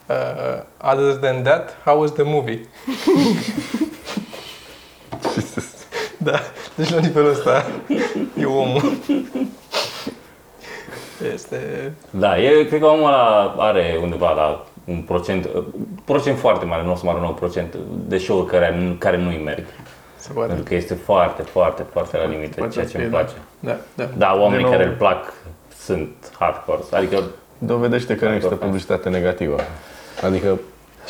[0.08, 2.60] uh, Other than that, how was the movie?
[6.16, 6.40] da,
[6.74, 7.66] deci la nivelul ăsta
[8.38, 8.82] e omul.
[11.34, 11.92] Este...
[12.10, 15.48] Da, e, cred că omul ăla are undeva la un procent,
[16.04, 19.40] procent foarte mare, nu o să mă arăt un procent de show-uri care, care nu-i
[19.44, 19.64] merg.
[20.16, 20.48] Se poate.
[20.48, 23.18] Pentru că este foarte, foarte, foarte la limită, Poate ceea să ce fie, îmi da.
[23.18, 23.34] place.
[23.60, 24.08] Da, da.
[24.16, 25.32] Da, oamenii De nou- care îl plac
[25.78, 26.80] sunt hardcore.
[26.90, 27.22] Adică,
[27.58, 29.56] Dovedește că nu există publicitate negativă.
[30.24, 30.58] Adică,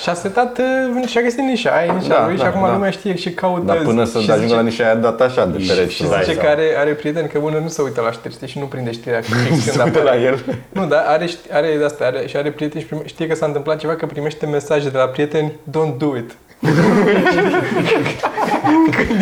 [0.03, 2.67] Și a setat, uh, și-a găsit nișa, aia e nișa Da, lui și da, ajacum
[2.67, 2.73] da.
[2.73, 3.63] lumea știe și caută.
[3.65, 5.95] dar până să și ajungă zice- la nișa aia, dat așa de Și- pereți.
[5.95, 6.41] Și Dai zice seama.
[6.41, 8.93] că are, are prieteni, că unul nu se uită la știri, știi, și nu prinde
[8.93, 10.03] știrea fix când Se uită apare.
[10.19, 10.39] la el.
[10.69, 13.35] Nu, dar are, ști- are de asta, are, și are prieteni și prime, știe că
[13.35, 16.37] s-a întâmplat ceva, că primește mesaje de la prieteni, don't do it.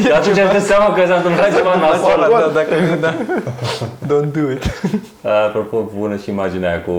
[0.03, 2.26] de atunci îți dă seama că s-a întâmplat ceva nasol.
[2.30, 3.14] Da, dacă nu, da.
[4.11, 4.62] Don't do it.
[5.47, 6.93] Apropo, bună și imaginea aia cu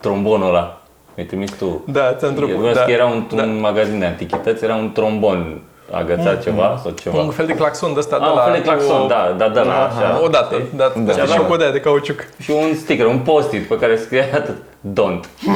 [0.00, 0.78] trombonul ăla.
[1.14, 1.84] Mi-ai trimis tu.
[1.86, 2.72] Da, ți-am Eu întrebat.
[2.72, 2.78] da.
[2.78, 2.84] Da.
[2.84, 3.42] că era un, da.
[3.42, 5.60] un magazin de antichități, era un trombon
[5.90, 7.18] agățat ceva sau ceva.
[7.22, 8.42] Un fel de claxon de ăsta de Ah, un la...
[8.42, 10.20] fel de claxon, cu- da, da, da, la așa.
[10.24, 11.40] O dată, da, da, Da, și da.
[11.40, 12.26] o codea de cauciuc.
[12.40, 14.56] Și un sticker, un post-it pe care scria atât,
[14.92, 15.20] don't.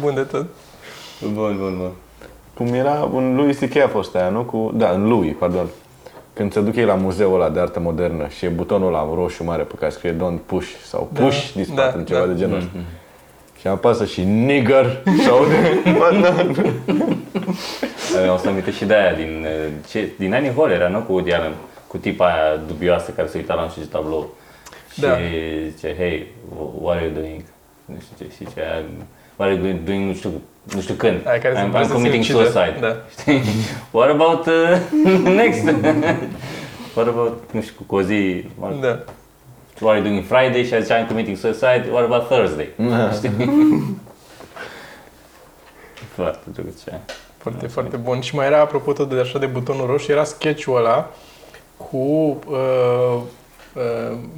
[0.00, 0.44] Bun de tot.
[1.22, 1.90] Bun, bun, bun.
[2.54, 3.76] Cum era, un Louis C.K.
[3.76, 4.40] a fost aia, nu?
[4.40, 5.66] Cu, da, în Louis, pardon.
[6.36, 9.44] Când se duc ei la muzeul ăla de artă modernă și e butonul ăla roșu
[9.44, 12.26] mare pe care scrie Don't push sau Da, push din spate, da, ceva da.
[12.26, 12.70] de genul ăsta.
[13.60, 15.38] Și apasă și nigger sau
[18.34, 20.98] O să aminte și de aia din, eh, ce, din Annie Hall era, nu?
[21.00, 21.52] Cu Woody Allen,
[21.86, 24.34] cu tipa aia dubioasă care se uita la nu știu ce tablou.
[24.92, 25.16] Și Da.
[25.70, 26.26] zice, hey,
[26.80, 27.42] what are you doing?
[27.84, 29.04] Nu știu ce, și zice, "I'm-
[29.36, 30.30] what are you doing, nu știu,
[30.74, 31.26] nu știu când.
[31.26, 32.50] Aia care se I'm, pare I'm să committing se ucidă.
[32.50, 32.78] suicide.
[32.80, 32.96] Da.
[33.20, 33.42] Știi?
[33.90, 34.78] What about uh,
[35.40, 35.62] next?
[36.94, 38.98] what about, nu știu, cu o zi, what, Da.
[39.80, 40.64] what are you doing Friday?
[40.64, 42.68] Și a zis, I'm committing suicide, what about Thursday?
[43.16, 43.30] Știi?
[46.14, 47.00] Foarte drăguț aia.
[47.38, 48.20] Foarte, foarte bun.
[48.20, 51.10] Și mai era, apropo tot de așa de butonul roșu, era sketch-ul ăla
[51.90, 53.18] cu uh, uh,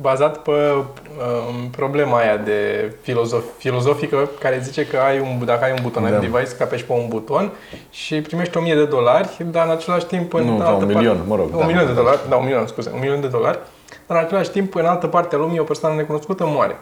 [0.01, 0.84] bazat pe uh,
[1.70, 6.11] problema aia de filozof, filozofică care zice că ai un, dacă ai un buton, ai
[6.11, 6.16] Da.
[6.16, 7.53] un device, că apeși pe un buton
[7.91, 10.95] și primești 1000 de dolari, dar în același timp în Nu, altă sau un parte-
[10.95, 11.64] milion, mă rog, Un da.
[11.64, 13.59] milion de dolari, da, un milion, scuze, un milion de dolari,
[14.07, 16.78] dar în același timp, în altă parte a lumii, o persoană necunoscută moare.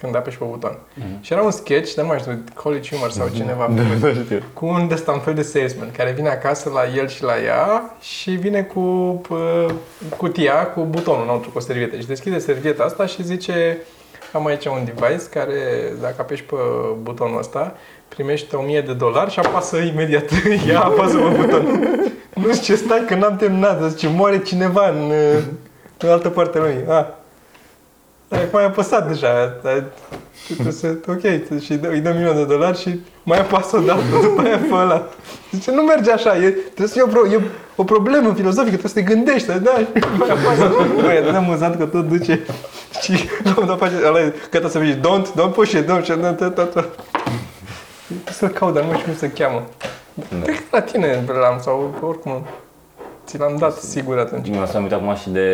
[0.00, 0.78] Când apeși pe buton.
[1.20, 3.66] Și era un sketch, dar nu mai știu, College Humor sau cineva,
[4.00, 4.42] Nu știu.
[4.52, 7.96] cu un de un fel de salesman care vine acasă la el și la ea
[8.00, 8.80] și vine cu
[9.28, 9.70] pă,
[10.16, 13.78] cutia cu butonul înăuntru cu o servietă și deschide servieta asta și zice
[14.32, 15.54] am aici un device care
[16.00, 16.56] dacă apeși pe
[17.02, 17.74] butonul ăsta
[18.08, 20.30] primești 1000 de dolari și apasă imediat
[20.68, 21.64] ea apasă pe buton.
[22.46, 25.12] nu știu ce stai că n-am terminat, zice moare cineva în,
[25.98, 26.84] în altă parte a lumii.
[26.88, 27.06] Ah.
[28.34, 29.58] Acum ai apăsat deja.
[29.62, 29.84] Dar
[30.44, 34.00] trebuie să, ok, și dă, îi dă milion de dolari și mai apasă o dată,
[34.22, 35.08] după aia pe ăla.
[35.50, 37.40] Zice, nu merge așa, e, trebuie să fie o, pro, e
[37.76, 40.72] o problemă filozofică, trebuie să te gândești, da, și mai apasă.
[41.00, 42.44] Băi, atât de amuzant că tot duce
[43.02, 43.12] și
[43.44, 46.12] la un dat face, ăla e gata să zici, don't, don't push it, don't, și
[46.12, 46.84] don't, don't, don't.
[48.30, 49.62] Să-l caut, dar nu știu cum se cheamă.
[50.44, 52.46] Cred că la tine l-am, sau oricum,
[53.26, 54.48] ți l-am dat sigur atunci.
[54.48, 55.48] Mi-am să uitat acum și de,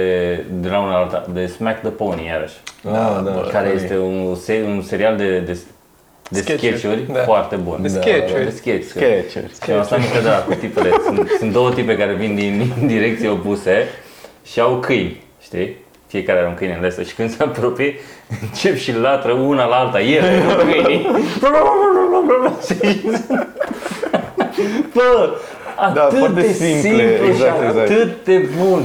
[0.61, 2.55] de la una alta, de Smack the Pony, iarăși.
[2.83, 3.49] Da, da.
[3.53, 5.59] care este un, se- un serial de, de,
[6.29, 7.21] de Sketch-uri, sketch-uri da.
[7.21, 7.79] foarte bun.
[7.83, 8.45] De sketch-uri.
[8.45, 9.53] De sketch Sketch-uri.
[9.65, 10.91] Și am stat aminte de la cu tipele.
[11.05, 13.87] Sunt, sunt două tipe care vin din, din direcții opuse
[14.45, 15.77] și au câini, știi?
[16.07, 17.95] Fiecare are un câine în lesă și când se apropie,
[18.43, 21.07] încep și latră una la alta, ele cu câinii.
[21.41, 21.49] Bă,
[24.95, 25.35] Da,
[25.81, 27.91] atât foarte de simple, simplu exact, și exact.
[27.91, 28.83] atât de bun.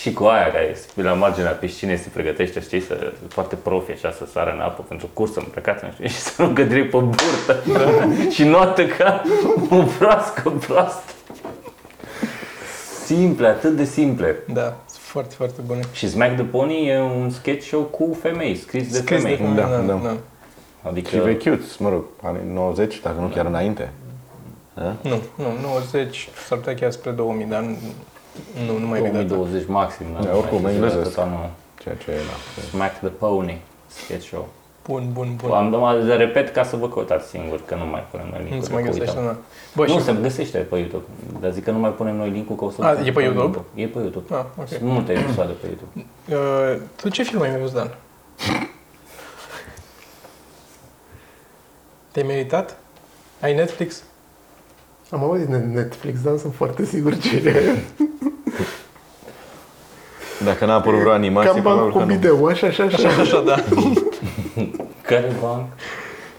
[0.00, 4.10] Și cu aia care e la marginea piscinei se pregătește, știi, să, foarte profi așa,
[4.10, 7.62] să sară în apă pentru cursă îmbrăcat, nu știu, și să aruncă direct pe burtă
[8.34, 9.22] și noată ca
[9.70, 11.12] o broască proastă.
[13.04, 14.36] Simple, atât de simple.
[14.52, 15.80] Da, sunt foarte, foarte bune.
[15.92, 19.36] Și Smack the Pony e un sketch show cu femei, scris de Scris de femei.
[19.36, 20.00] femei, Da, da, da.
[20.02, 20.16] da.
[20.82, 23.90] Adică Și vechiuți, mă rog, anii 90, dacă nu chiar înainte.
[25.02, 27.76] Nu, nu, 90, s-ar putea chiar spre 2000, dar nu,
[28.66, 29.26] nu, nu mai ridicat.
[29.26, 30.06] 2020 maxim.
[30.22, 30.96] Da, oricum, mai engleză.
[30.96, 31.50] tot anul.
[31.82, 32.62] Ceea ce e, da.
[32.62, 34.48] Smack the Pony, sketch show.
[34.84, 35.50] Bun, bun, bun.
[35.52, 38.44] Am dat de repet ca să vă căutați singur, că nu mai punem noi Nu
[38.44, 38.66] link-uri.
[38.66, 39.24] se mai că găsește, uităm.
[39.32, 39.38] nu.
[39.74, 40.04] Bă, nu, și...
[40.04, 41.04] se găsește pe YouTube.
[41.40, 43.58] Dar zic că nu mai punem noi link-ul că o să A, e pe YouTube?
[43.74, 44.34] E pe YouTube.
[44.34, 44.68] Ah, ok.
[44.68, 46.06] Sunt multe episoade pe YouTube.
[46.28, 47.94] Uh, tu ce film ai mai văzut, Dan?
[52.12, 52.76] Te-ai meritat?
[53.40, 54.02] Ai Netflix?
[55.10, 57.78] Am auzit de Netflix, dar nu sunt foarte sigur ce e.
[60.44, 62.14] Dacă n-a apărut vreo animație, Cam banc probabil cu că nu.
[62.14, 63.08] video, așa, așa, așa.
[63.08, 63.54] Așa, da.
[65.02, 65.66] Care banc?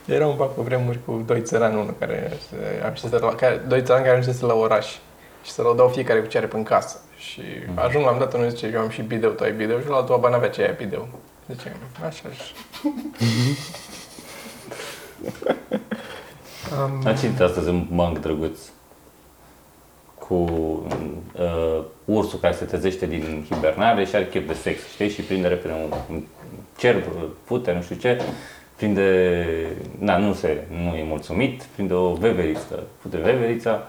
[0.05, 3.83] Era un pac pe vremuri cu doi țărani, unul care, se- ajunsese la, care, doi
[3.83, 4.87] țărani care ajunsese la oraș
[5.43, 6.97] și se lăudau fiecare cu ce are pe în casă.
[7.17, 7.41] Și
[7.75, 9.95] ajung la un dat, unul zice, eu am și bideu, tu ai bideu și la
[9.95, 11.07] altul aba n-avea ce aia bideu.
[11.49, 11.75] Zice,
[12.07, 12.43] așa, așa.
[16.81, 18.59] Am, Am citit astăzi un banc drăguț
[20.29, 25.09] cu uh, ursul care se trezește din hibernare și are chef de sex, știi?
[25.09, 26.23] Și prinde repede un, un
[26.77, 27.01] cerb,
[27.43, 28.21] pute, nu știu ce,
[28.75, 29.55] prinde,
[29.97, 33.87] na, nu se, nu e mulțumit, prinde o veveriță, pute veverița,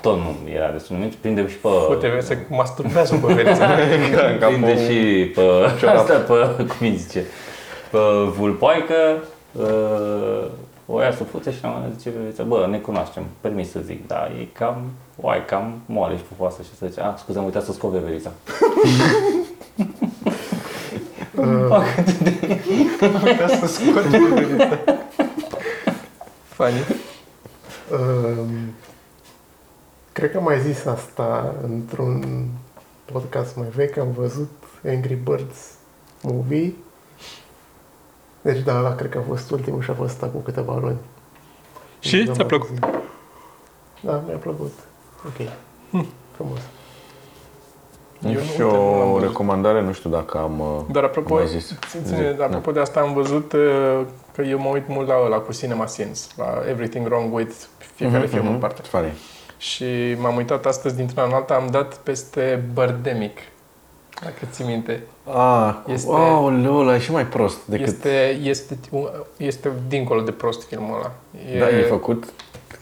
[0.00, 1.68] tot nu era destul de mult, prinde și pe...
[1.90, 3.64] Uite, se masturbează pe veriță.
[4.46, 5.40] prinde și pe,
[5.86, 7.24] asta, pe, cum îi zice,
[7.90, 7.98] pe
[8.36, 8.94] vulpoaică,
[9.52, 10.44] uh,
[10.86, 13.70] o ia să fute și la un moment dat zice, veverița, bă, ne cunoaștem, permis
[13.70, 17.38] să zic, da, e cam, oai, cam moale și pufoasă și să zice, a, scuze,
[17.38, 18.30] am uitat să scot veverița.
[23.38, 24.78] Ca să scoți pe veriță.
[26.44, 26.84] Funny.
[27.92, 28.48] um,
[30.12, 32.46] cred că am mai zis asta într-un
[33.12, 33.96] podcast mai vechi.
[33.96, 34.50] Am văzut
[34.86, 35.72] Angry Birds
[36.22, 36.74] movie.
[38.44, 40.96] Deci da, ăla cred că a fost ultimul și a fost acum câteva luni.
[42.00, 42.22] Și?
[42.22, 42.78] Da, Ți-a plăcut?
[44.00, 44.72] Da, mi-a plăcut.
[45.26, 45.48] Ok.
[46.34, 46.58] Frumos.
[48.24, 49.28] Eu nu- Și uite, nu l-am o văzut.
[49.28, 51.74] recomandare, nu știu dacă am uh, Dar apropo, mai zis.
[52.04, 52.42] ține, Zi.
[52.42, 54.00] apropo de asta am văzut uh,
[54.34, 57.54] că eu mă uit mult la ăla cu Cinema Sins, la Everything Wrong With,
[57.94, 58.82] fiecare film în parte.
[58.82, 59.12] Funny.
[59.58, 63.38] Și m-am uitat astăzi dintr-una în alta, am dat peste Birdemic,
[64.24, 65.02] dacă ții minte.
[65.32, 66.10] Ah, Este- este...
[66.10, 67.86] wow, ăla e și mai prost decât...
[67.86, 68.78] Este, este,
[69.36, 71.12] este dincolo de prost filmul ăla.
[71.54, 71.58] E...
[71.58, 72.24] Da, e făcut...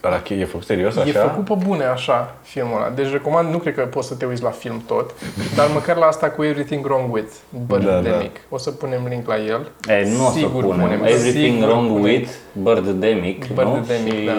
[0.05, 1.09] Ăla, e făcut serios așa?
[1.09, 2.91] E făcut pe bune așa filmul ăla.
[2.91, 5.15] Deci recomand, nu cred că poți să te uiți la film tot,
[5.57, 7.33] dar măcar la asta cu Everything Wrong With,
[7.67, 8.03] Birdemic.
[8.05, 8.31] Da, da.
[8.49, 9.71] O să punem link la el.
[9.89, 10.81] E, nu o să Sigur punem.
[10.81, 12.03] punem, Everything sigur wrong punem.
[12.03, 13.55] with Birdemic, nu?
[13.55, 14.25] Birdemic, și...
[14.25, 14.33] da.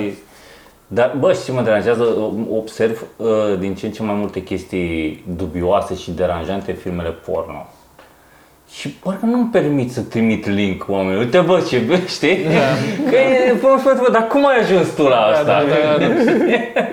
[0.93, 2.03] Dar, bă, știi ce mă deranjează?
[2.51, 3.27] Observ uh,
[3.59, 7.65] din ce în ce mai multe chestii dubioase și deranjante în filmele porno.
[8.69, 11.23] Și parcă nu-mi permit să trimit link oamenilor.
[11.23, 12.43] Uite, bă, ce, bă, știi?
[13.09, 15.43] Că e, bă, frate, bă, dar cum ai ajuns tu la asta?
[15.43, 16.13] Da, da, da,
[16.73, 16.87] da.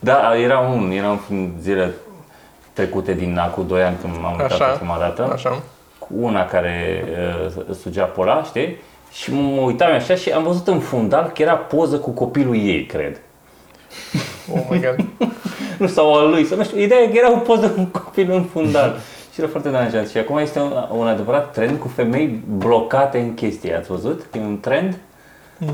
[0.00, 1.94] Da, era un, era un film zile
[2.72, 4.64] trecute din acum 2 ani când m-am uitat Așa.
[4.64, 5.62] prima dată Așa.
[5.98, 7.04] cu una care
[7.68, 8.76] uh, sugea pola, știi?
[9.12, 12.86] Și mă uitam așa și am văzut în fundal că era poză cu copilul ei,
[12.86, 13.20] cred.
[14.52, 15.06] Oh my god.
[15.78, 16.80] Nu sau al lui, sau nu știu.
[16.80, 18.96] Ideea e că era o poză cu copilul în fundal.
[19.32, 20.08] Și era foarte deranjant.
[20.08, 23.76] Și acum este un, un adevărat trend cu femei blocate în chestie.
[23.76, 24.26] Ați văzut?
[24.32, 24.98] E un trend?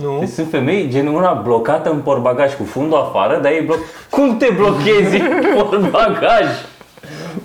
[0.03, 0.17] Nu.
[0.19, 3.79] Deci sunt femei, gen una blocată în portbagaj cu fundul afară, dar ei bloc...
[4.11, 6.45] Cum te blochezi în portbagaj?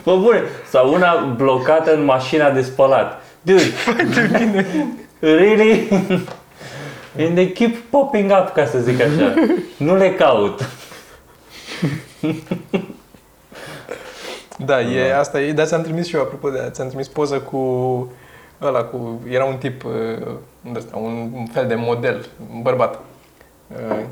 [0.04, 0.42] Bă, bune.
[0.70, 3.24] Sau una blocată în mașina de spălat.
[3.42, 3.64] Dude,
[5.22, 5.88] really?
[7.17, 9.34] And they keep popping up, ca să zic așa.
[9.78, 10.69] Nu le caut.
[14.65, 17.39] Da, e, asta e, dar ți-am trimis și eu, apropo de aia, ți-am trimis poză
[17.39, 17.59] cu
[18.61, 19.91] ăla, cu, era un tip, uh,
[20.61, 22.99] de ăsta, un, un fel de model, un bărbat, uh,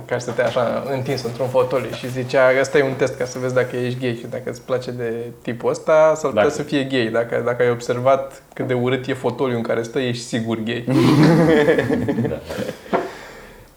[0.05, 3.53] care stătea așa întins într-un fotoliu și zicea, ăsta e un test ca să vezi
[3.53, 6.83] dacă ești gay și dacă îți place de tipul ăsta, s-ar putea Dacă- să fie
[6.83, 7.09] gay.
[7.13, 10.83] Dacă, dacă ai observat cât de urât e fotoliul în care stă, ești sigur gay.
[12.29, 12.37] Da.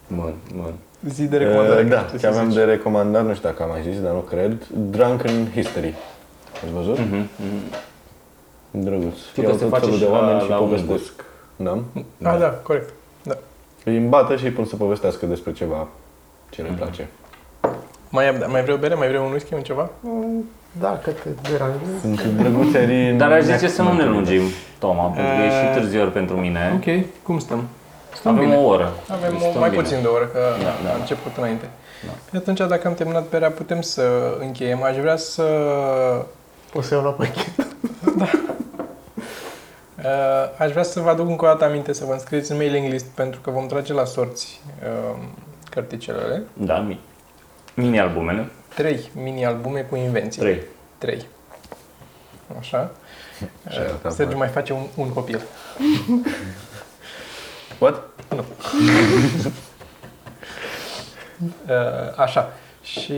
[0.07, 0.73] Bun, bun.
[1.09, 1.83] Zi de recomandare.
[1.83, 2.57] Uh, da, ce ce să aveam zici.
[2.59, 4.67] de recomandat, nu știu dacă am mai zis, dar nu cred.
[4.91, 5.95] Drunken History.
[6.65, 6.99] Ați văzut?
[6.99, 8.85] Mhm, mhm.
[8.85, 9.17] Drăguț.
[9.31, 11.13] Știu că Iau se tot face felul și de la- oameni și la povestesc.
[11.57, 11.79] Da?
[12.23, 12.89] Ah, da, corect.
[13.85, 13.91] Da.
[13.91, 15.87] Îi îmbată și îi pun să povestească despre ceva
[16.51, 16.71] ce Mhm.
[16.71, 17.09] le place.
[18.09, 18.95] Mai, am- mai vrei o bere?
[18.95, 19.91] Mai vrei un whisky, un ceva?
[20.81, 22.01] Da, că te deranjezi.
[22.01, 24.43] Sunt drăguțerii Dar aș zice să nu ne lungim,
[24.79, 26.73] Toma, pentru că e și Uh, târziu ori pentru mine.
[26.75, 27.65] Ok, cum stăm?
[28.15, 28.57] Stăm Avem bine.
[28.57, 28.93] o oră.
[29.11, 29.83] Avem Deci o, stăm mai bine.
[29.83, 30.91] puțin de o oră, că Da, da.
[30.91, 31.69] a început înainte.
[32.07, 32.13] Da.
[32.31, 34.03] Și atunci, dacă am terminat berea, putem să
[34.41, 34.83] încheiem.
[34.83, 35.43] Aș vrea să...
[36.75, 37.67] O să iau la pachet.
[40.05, 40.09] Uh,
[40.59, 43.05] aș vrea să vă aduc încă o dată aminte să vă înscrieți în mailing list
[43.05, 45.19] pentru că vom trage la sorți uh,
[45.71, 46.43] cărticelele.
[46.53, 47.01] Da, mi-
[47.75, 48.49] mini-albumele.
[48.75, 50.41] Trei mini-albume cu invenții.
[50.41, 50.61] Trei.
[50.99, 51.27] Trei.
[52.59, 52.91] Așa.
[53.71, 54.35] Și Uh, arăta Sergiu foarte.
[54.35, 55.41] mai face un, un copil.
[57.81, 58.03] What?
[61.69, 62.53] Uh, așa.
[62.83, 63.13] Și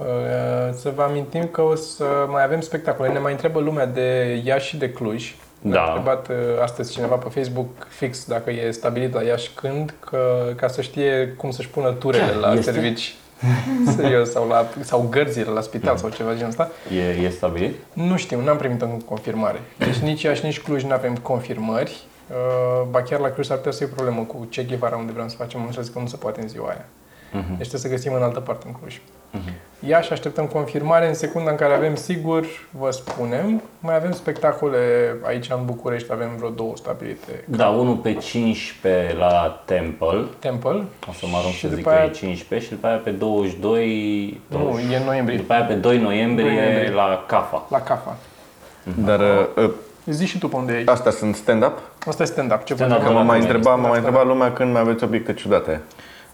[0.00, 3.08] uh, să vă amintim că o să mai avem spectacole.
[3.12, 5.34] Ne mai întreabă lumea de Iași și de Cluj.
[5.66, 5.80] Da.
[5.80, 10.52] A întrebat uh, astăzi cineva pe Facebook fix dacă e stabilit la Iași când, că,
[10.56, 12.72] ca să știe cum să-și pună turele Chiar la este?
[12.72, 13.14] servici.
[13.96, 16.70] Serios, sau, la, sau gărzile la spital sau ceva genul ăsta.
[16.96, 17.74] E, e stabilit?
[17.92, 19.60] Nu știu, n-am primit încă confirmare.
[19.78, 22.02] Deci nici Iași, nici Cluj nu avem confirmări.
[22.30, 25.12] Uh, ba chiar la Cluj s-ar putea să fie o problemă cu Che Guevara unde
[25.12, 26.84] vrem să facem, am înțeles că nu se poate în ziua aia.
[27.32, 27.56] Mhm.
[27.56, 29.00] Deci trebuie să găsim în altă parte în Cluj.
[29.34, 29.52] Mhm.
[29.88, 33.62] Iași așteptăm confirmare, în secunda în care avem sigur, vă spunem.
[33.80, 34.78] Mai avem spectacole
[35.22, 37.44] aici în București, avem vreo două stabilite.
[37.44, 40.24] Da, unul pe 15 la Temple.
[40.38, 40.82] Temple.
[41.08, 42.96] O să mă arunc Și să zic după că aia- e 15 și după aia
[42.96, 44.40] pe 22...
[44.46, 44.92] Nu, 20.
[44.92, 45.36] e în noiembrie.
[45.36, 46.90] După aia pe 2 noiembrie, 2 noiembrie.
[46.90, 47.66] la CAFA.
[47.70, 48.16] La CAFA.
[49.04, 49.20] Dar
[49.56, 49.70] uh,
[50.06, 50.90] Zi și tu pe unde e.
[50.90, 51.78] astea sunt stand-up?
[52.06, 52.64] Asta e stand-up.
[52.64, 53.18] Ce Stand-up văd Că eu?
[53.18, 54.12] mă mai Stand-up, întreba, mă mai stand-up.
[54.14, 55.80] întreba lumea când mai aveți obiecte ciudate.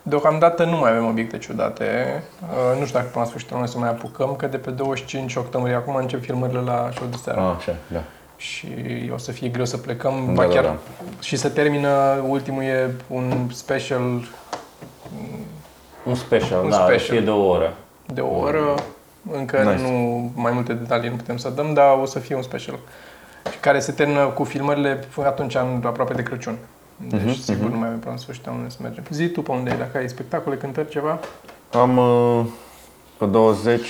[0.03, 2.23] Deocamdată nu mai avem obiecte ciudate.
[2.43, 5.37] Uh, nu știu dacă până la sfârșitul anului să mai apucăm, că de pe 25
[5.37, 7.41] octombrie acum încep filmările la show de seară.
[7.41, 8.03] Ah, așa, da.
[8.37, 8.67] Și
[9.15, 10.23] o să fie greu să plecăm.
[10.27, 10.77] Da, ba da, chiar da.
[11.21, 14.03] Și să termină, ultimul e un special
[16.05, 16.99] Un special, Un da, special.
[16.99, 17.73] fie de o oră.
[18.07, 18.75] de o oră.
[19.33, 19.83] Încă Nice.
[19.91, 22.79] nu, mai multe detalii nu putem să dăm, dar o să fie un special.
[23.51, 26.57] Și care se termină cu filmările atunci, în, aproape de Crăciun.
[27.09, 27.73] Deci, Mhm, sigur, mhm.
[27.73, 29.05] nu mai avem până la sfârșitul anului să mergem.
[29.11, 31.19] Zi tu pe unde e, dacă ai spectacole, cântări, ceva.
[31.73, 32.45] Am uh,
[33.19, 33.81] pe 20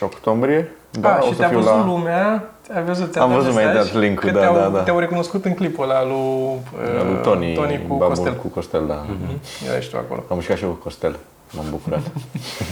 [0.00, 0.70] octombrie.
[0.90, 1.84] Da, ah, o și să te-a fiu văzut la...
[1.84, 2.44] lumea,
[2.74, 4.82] ai văzut, ți-a Am dat văzut mai mesaj dat link-ul, că da, te-au, da, da.
[4.82, 8.34] Te-au recunoscut în clipul ăla lui, uh, lui Tony, Tony cu Babul Costel.
[8.34, 9.04] cu Costel, da.
[9.06, 9.40] Mhm.
[9.68, 10.24] Era și tu acolo.
[10.28, 11.16] Am mișcat și eu cu Costel.
[11.50, 12.00] M-am bucurat.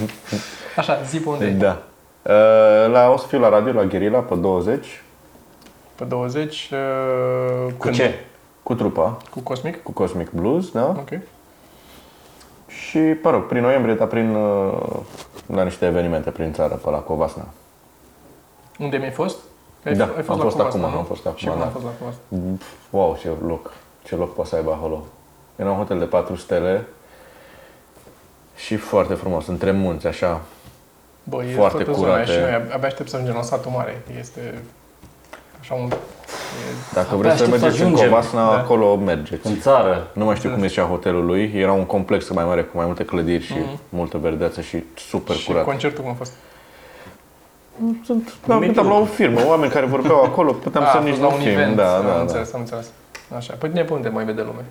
[0.77, 1.51] Așa, zi pe unde e.
[1.51, 1.83] da.
[2.23, 5.03] Uh, la, o să fiu la radio, la Guerilla, pe 20,
[5.95, 6.71] Pe 20.
[6.73, 6.79] Uh,
[7.73, 7.95] Cu când?
[7.95, 8.25] ce?
[8.71, 9.83] Cu trupa, Cu Cosmic?
[9.83, 10.87] cu Cosmic Blues, da?
[10.89, 11.09] Ok.
[12.67, 14.73] Și, mă rog, prin noiembrie, dar prin, uh,
[15.47, 17.45] la niște evenimente prin țară, pe la Covasna.
[18.79, 19.37] Unde mi-ai fost?
[19.85, 20.99] Ai, Da, ai am la fost Covasna, acum, nu?
[20.99, 21.65] am fost acum, Și cum da.
[21.65, 22.21] a fost la Covasna?
[22.91, 25.05] Wow, ce loc, ce loc poate să aibă acolo.
[25.57, 26.87] Era un hotel de 4 stele
[28.57, 30.41] și foarte frumos, între munți, așa.
[31.25, 32.41] Bă, e Foarte toată zona aia curate.
[32.45, 34.03] și noi abia aștept să ajungem la satul mare.
[34.19, 34.63] Este
[35.61, 35.89] așa un...
[35.91, 35.95] E,
[36.95, 38.09] Dacă Abia vreți să aștept să mergeți în ajungem.
[38.09, 38.59] Covasna, Da.
[38.59, 39.47] acolo mergeți.
[39.47, 40.07] În țară.
[40.13, 43.05] Nu mai știu cum zicea hotelul lui, era un complex mai mare cu mai multe
[43.05, 43.79] clădiri și Mhm.
[43.89, 45.65] multă verdeață și super și curat.
[45.65, 46.33] concertul cum a fost?
[48.05, 48.91] Sunt, da, Nimic uitam nu.
[48.93, 51.35] la o firmă, oameni care vorbeau acolo, puteam a, să a nici fost nu la
[51.35, 51.53] un film.
[51.53, 51.77] event.
[51.77, 52.21] Da, am da, da.
[52.21, 52.91] înțeles, am înțeles.
[53.37, 53.55] Așa.
[53.59, 54.65] Păi tine pe unde mai vede lume?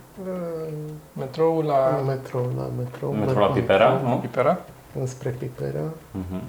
[1.14, 3.12] Metrou La la metrou, la metrou.
[3.12, 4.16] Metro la Pipera, nu?
[4.16, 4.58] Pipera?
[5.00, 5.80] Înspre Pipera.
[6.12, 6.42] Mhm.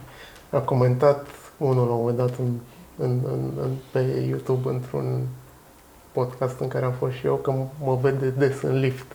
[0.51, 1.27] A comentat
[1.57, 2.49] unul la un moment dat în,
[3.01, 5.27] în, în, în, pe YouTube într-un
[6.13, 7.53] podcast în care am fost și eu, că
[7.85, 9.07] mă vede des în lift.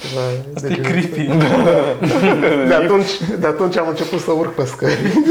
[0.00, 0.20] Ceva
[0.54, 1.30] Asta de e genul creepy.
[1.30, 2.66] ăsta.
[2.68, 5.12] De atunci, de atunci am început să urc pe scări.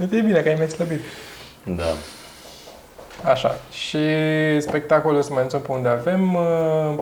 [0.00, 1.00] E bine că ai mai slăbit.
[1.64, 1.84] Da.
[3.30, 3.60] Așa.
[3.70, 3.98] Și
[4.60, 6.98] spectacolul să mai anunțăm pe unde avem uh,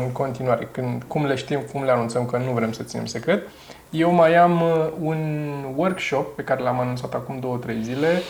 [0.00, 0.68] în continuare.
[0.70, 3.48] Când, cum le știm, cum le anunțăm, că nu vrem să ținem secret.
[3.92, 8.22] Eu mai am uh, un workshop pe care l-am anunțat acum 2-3 zile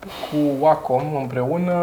[0.00, 1.74] cu Wacom împreună,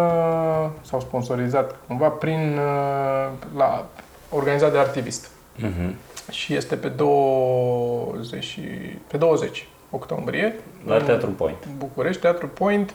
[0.82, 3.86] s-au sponsorizat cumva prin, uh, la,
[4.30, 5.30] organizat de Artivist.
[5.56, 5.96] Mhm.
[6.32, 10.56] Și este pe 20, și- pe 20 octombrie.
[10.88, 11.68] La în Teatru Point.
[11.78, 12.94] București, Teatru Point.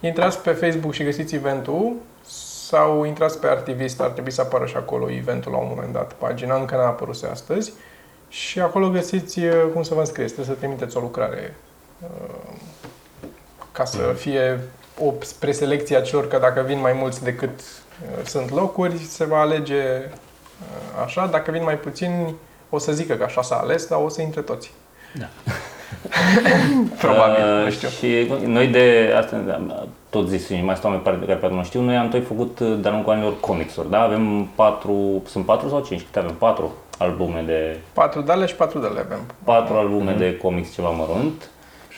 [0.00, 1.92] Intrați pe Facebook și găsiți eventul
[2.22, 6.12] sau intrați pe Artivist, ar trebui să apară și acolo eventul la un moment dat.
[6.12, 7.72] Pagina încă n-a apărut astăzi.
[8.30, 10.32] Și acolo găsiți uh, cum să vă înscrieți.
[10.32, 11.54] Trebuie să trimiteți o lucrare
[12.02, 12.54] uh,
[13.72, 14.60] ca să fie
[14.98, 19.40] o preselecție a celor că dacă vin mai mulți decât uh, sunt locuri, se va
[19.40, 21.26] alege uh, așa.
[21.26, 22.34] Dacă vin mai puțini,
[22.70, 24.72] o să zică că așa s-a ales, dar o să intre toți.
[26.98, 27.88] Probabil, Uh, nu știu.
[27.88, 31.64] Și noi de asta, da, tot zis, și mai stau oameni care, care poate nu
[31.64, 34.00] știu, noi am tot făcut uh, de-a lungul anilor comicsuri, da?
[34.02, 36.02] Avem patru, sunt patru sau cinci?
[36.02, 36.34] Câte avem?
[36.34, 36.72] Patru
[37.04, 39.18] albume de, Patru dale și patru dale avem.
[39.44, 41.50] patru albume de comics ceva mărunt.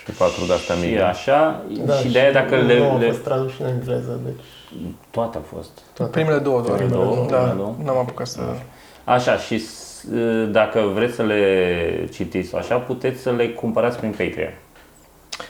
[0.05, 0.99] Și patru de astea Și mici.
[0.99, 1.63] așa,
[2.01, 4.45] și de aia dacă le, Nu au le, fost tradus și în engleză, deci
[5.11, 5.71] toate au fost.
[5.95, 6.11] toate.
[6.11, 6.77] Primele două doar.
[6.79, 7.75] Primele două, da, primele două.
[7.85, 8.41] n-am apucat să...
[9.05, 10.07] Așa, și s-
[10.51, 14.55] dacă vreți să le citiți sau așa, puteți să le cumpărați prin Patreon.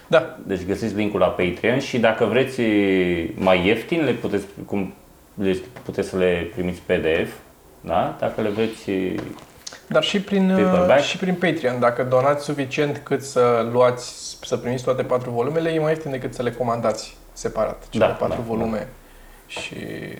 [0.07, 2.61] Da, Deci găsiți linkul la Patreon și dacă vreți
[3.35, 4.93] mai ieftin, le puteți, cum,
[5.35, 7.33] le puteți să le primiți PDF,
[7.85, 8.17] da?
[8.19, 8.91] Dacă le vreți,
[9.87, 11.01] dar și prin, Paperback?
[11.03, 11.81] și prin Patreon.
[11.81, 16.35] Dacă donați suficient cât să luați, să primiți toate patru volumele, e mai ieftin decât
[16.35, 18.89] să le comandați separat, cele Da, patru da, volume.
[19.47, 19.75] Și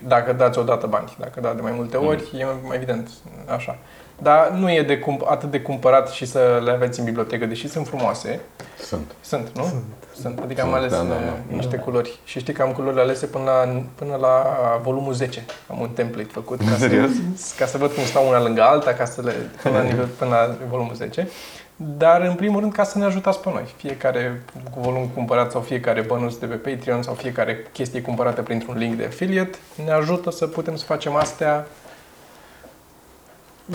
[0.07, 2.07] dacă dați odată bani, dacă dați de mai multe Mm.
[2.07, 3.09] ori, e mai evident
[3.47, 3.77] așa.
[4.21, 7.67] Dar nu e de cump- atât de cumpărat și să le aveți în bibliotecă, deși
[7.69, 8.39] sunt frumoase.
[8.79, 9.11] Sunt.
[9.21, 9.63] Sunt, nu?
[9.63, 9.83] Sunt.
[10.21, 10.39] Sunt.
[10.43, 11.55] Adică am Sunt, ales da, da, da, da, da.
[11.55, 12.19] niște culori.
[12.23, 14.43] Și știi că am culorile alese până la, până la
[14.83, 15.45] volumul 10.
[15.69, 17.09] Am un template făcut ca Serios?
[17.35, 19.33] să, ca să văd cum stau una lângă alta, ca să le
[19.63, 21.27] până la, nivel, până la volumul 10.
[21.75, 23.63] Dar, în primul rând, ca să ne ajutați pe noi.
[23.75, 24.41] Fiecare
[24.79, 29.05] volum cumpărat sau fiecare bănuț de pe Patreon sau fiecare chestie cumpărată printr-un link de
[29.05, 31.67] affiliate ne ajută să putem să facem astea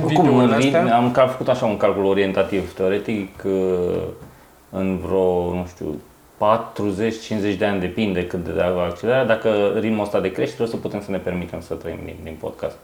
[0.04, 0.96] Oricum, videourile în, astea.
[0.96, 4.02] am cal- făcut așa un calcul orientativ, teoretic, uh,
[4.70, 6.00] în vreo, nu știu,
[6.38, 9.48] 40-50 de ani, depinde cât de accelerare, dacă
[9.80, 12.76] ritmul ăsta de creștere, o să putem să ne permitem să trăim din, din podcast.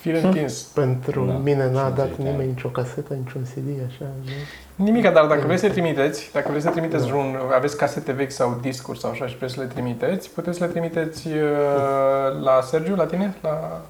[0.00, 0.62] Fir întins.
[0.62, 2.30] Pentru Da, mine n-a 50 dat de ani.
[2.30, 4.04] nimeni nicio casetă, niciun CD, așa.
[4.76, 4.84] nu?
[4.84, 8.58] Nimica, dar dacă vreți să trimiteți, dacă vreți să trimiteți vreun, aveți casete vechi sau
[8.60, 11.34] discuri sau așa și vreți să le trimiteți, puteți să le trimiteți uh,
[12.42, 13.80] la Sergiu, la tine, la,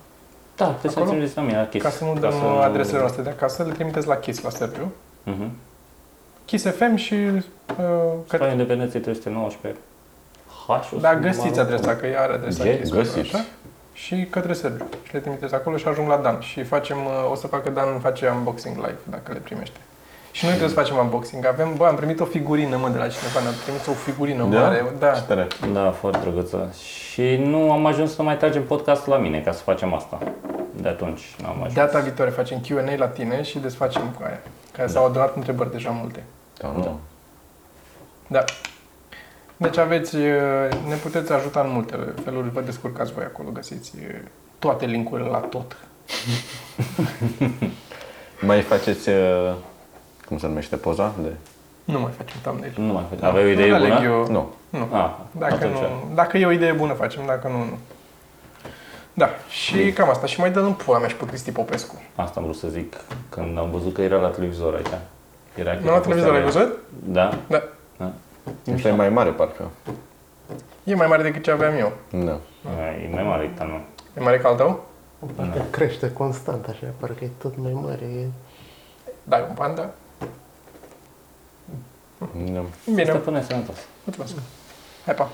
[0.56, 1.06] Da, puteți să Acolo?
[1.06, 1.84] trimiteți la mine la Kiss.
[1.84, 4.92] ca să nu dăm să adresele noastre de acasă, le trimiteți la Kiss, la Sergiu.
[5.22, 5.50] Mhm.
[6.50, 7.42] Kiss FM și uh,
[8.24, 9.80] Spre către, Independenței 319.
[10.66, 12.92] H da, găsiți adresa, că ea are adresa Ge- Kiss.
[12.92, 13.18] găsiți.
[13.34, 13.44] Așa?
[13.92, 14.84] Și către Sergiu.
[15.06, 16.40] Și le trimiteți acolo și ajung la Dan.
[16.40, 19.78] Și facem, uh, o să facă Dan, face unboxing live, dacă le primește.
[20.32, 21.46] Și noi trebuie să facem unboxing.
[21.46, 24.60] Avem, bă, am primit o figurină, mă, de la cineva, ne-a trimis o figurină Da?
[24.60, 24.84] mare.
[24.98, 25.10] Da.
[25.12, 25.46] Ce tare.
[25.72, 26.74] Da, foarte drăguță.
[27.12, 30.18] Și nu am ajuns să mai tragem podcast la mine ca să facem asta.
[30.82, 31.74] De atunci n-am ajuns.
[31.74, 34.40] Data viitoare facem Q&A la tine și desfacem cu aia.
[34.76, 36.22] Care s-au adunat întrebări deja multe.
[36.60, 36.80] Da, Da.
[36.80, 36.96] da.
[38.26, 38.44] Da.
[39.56, 40.40] Deci aveți, e,
[40.88, 44.24] ne puteți ajuta în multe feluri, vă descurcați voi acolo, găsiți e,
[44.58, 45.76] toate linkurile la tot.
[48.40, 49.54] Mai faceți, uh,
[50.26, 51.14] cum se numește poza?
[51.22, 51.32] De...
[51.84, 52.72] Nu mai facem thumbnail.
[52.76, 53.22] Nu mai fac.
[53.22, 54.04] Aveai o idee Nu aleg bună?
[54.04, 54.52] Eu, Nu.
[54.70, 54.88] nu.
[54.92, 55.72] Ah, Dacă, atunci.
[55.78, 57.78] nu, dacă e o idee bună, facem, dacă nu, nu.
[59.12, 60.26] Da, și cam asta.
[60.26, 62.02] Și mai dăm în pula mea și pe Cristi Popescu.
[62.14, 62.96] Asta am vrut să zic
[63.28, 65.00] când am văzut că era la televizor aici.
[65.54, 66.78] Era Nu la televizor, ai văzut?
[67.04, 67.38] Da.
[67.48, 67.62] Da.
[68.74, 69.70] Ăsta e mai mare, parcă.
[70.84, 71.92] E mai mare decât ce aveam eu.
[72.24, 72.38] Da.
[73.04, 73.76] E mai mare decât al meu.
[73.76, 74.84] E mai mare ca al tău?
[75.36, 78.04] Parcă crește constant, așa, parcă e tot mai mare.
[78.04, 78.26] E...
[79.22, 79.90] Da, e un panda.
[82.52, 82.62] da.
[82.84, 83.76] Bine, Asta până sănătos.
[84.04, 84.34] mulțumesc.
[85.04, 85.30] Hai, pa!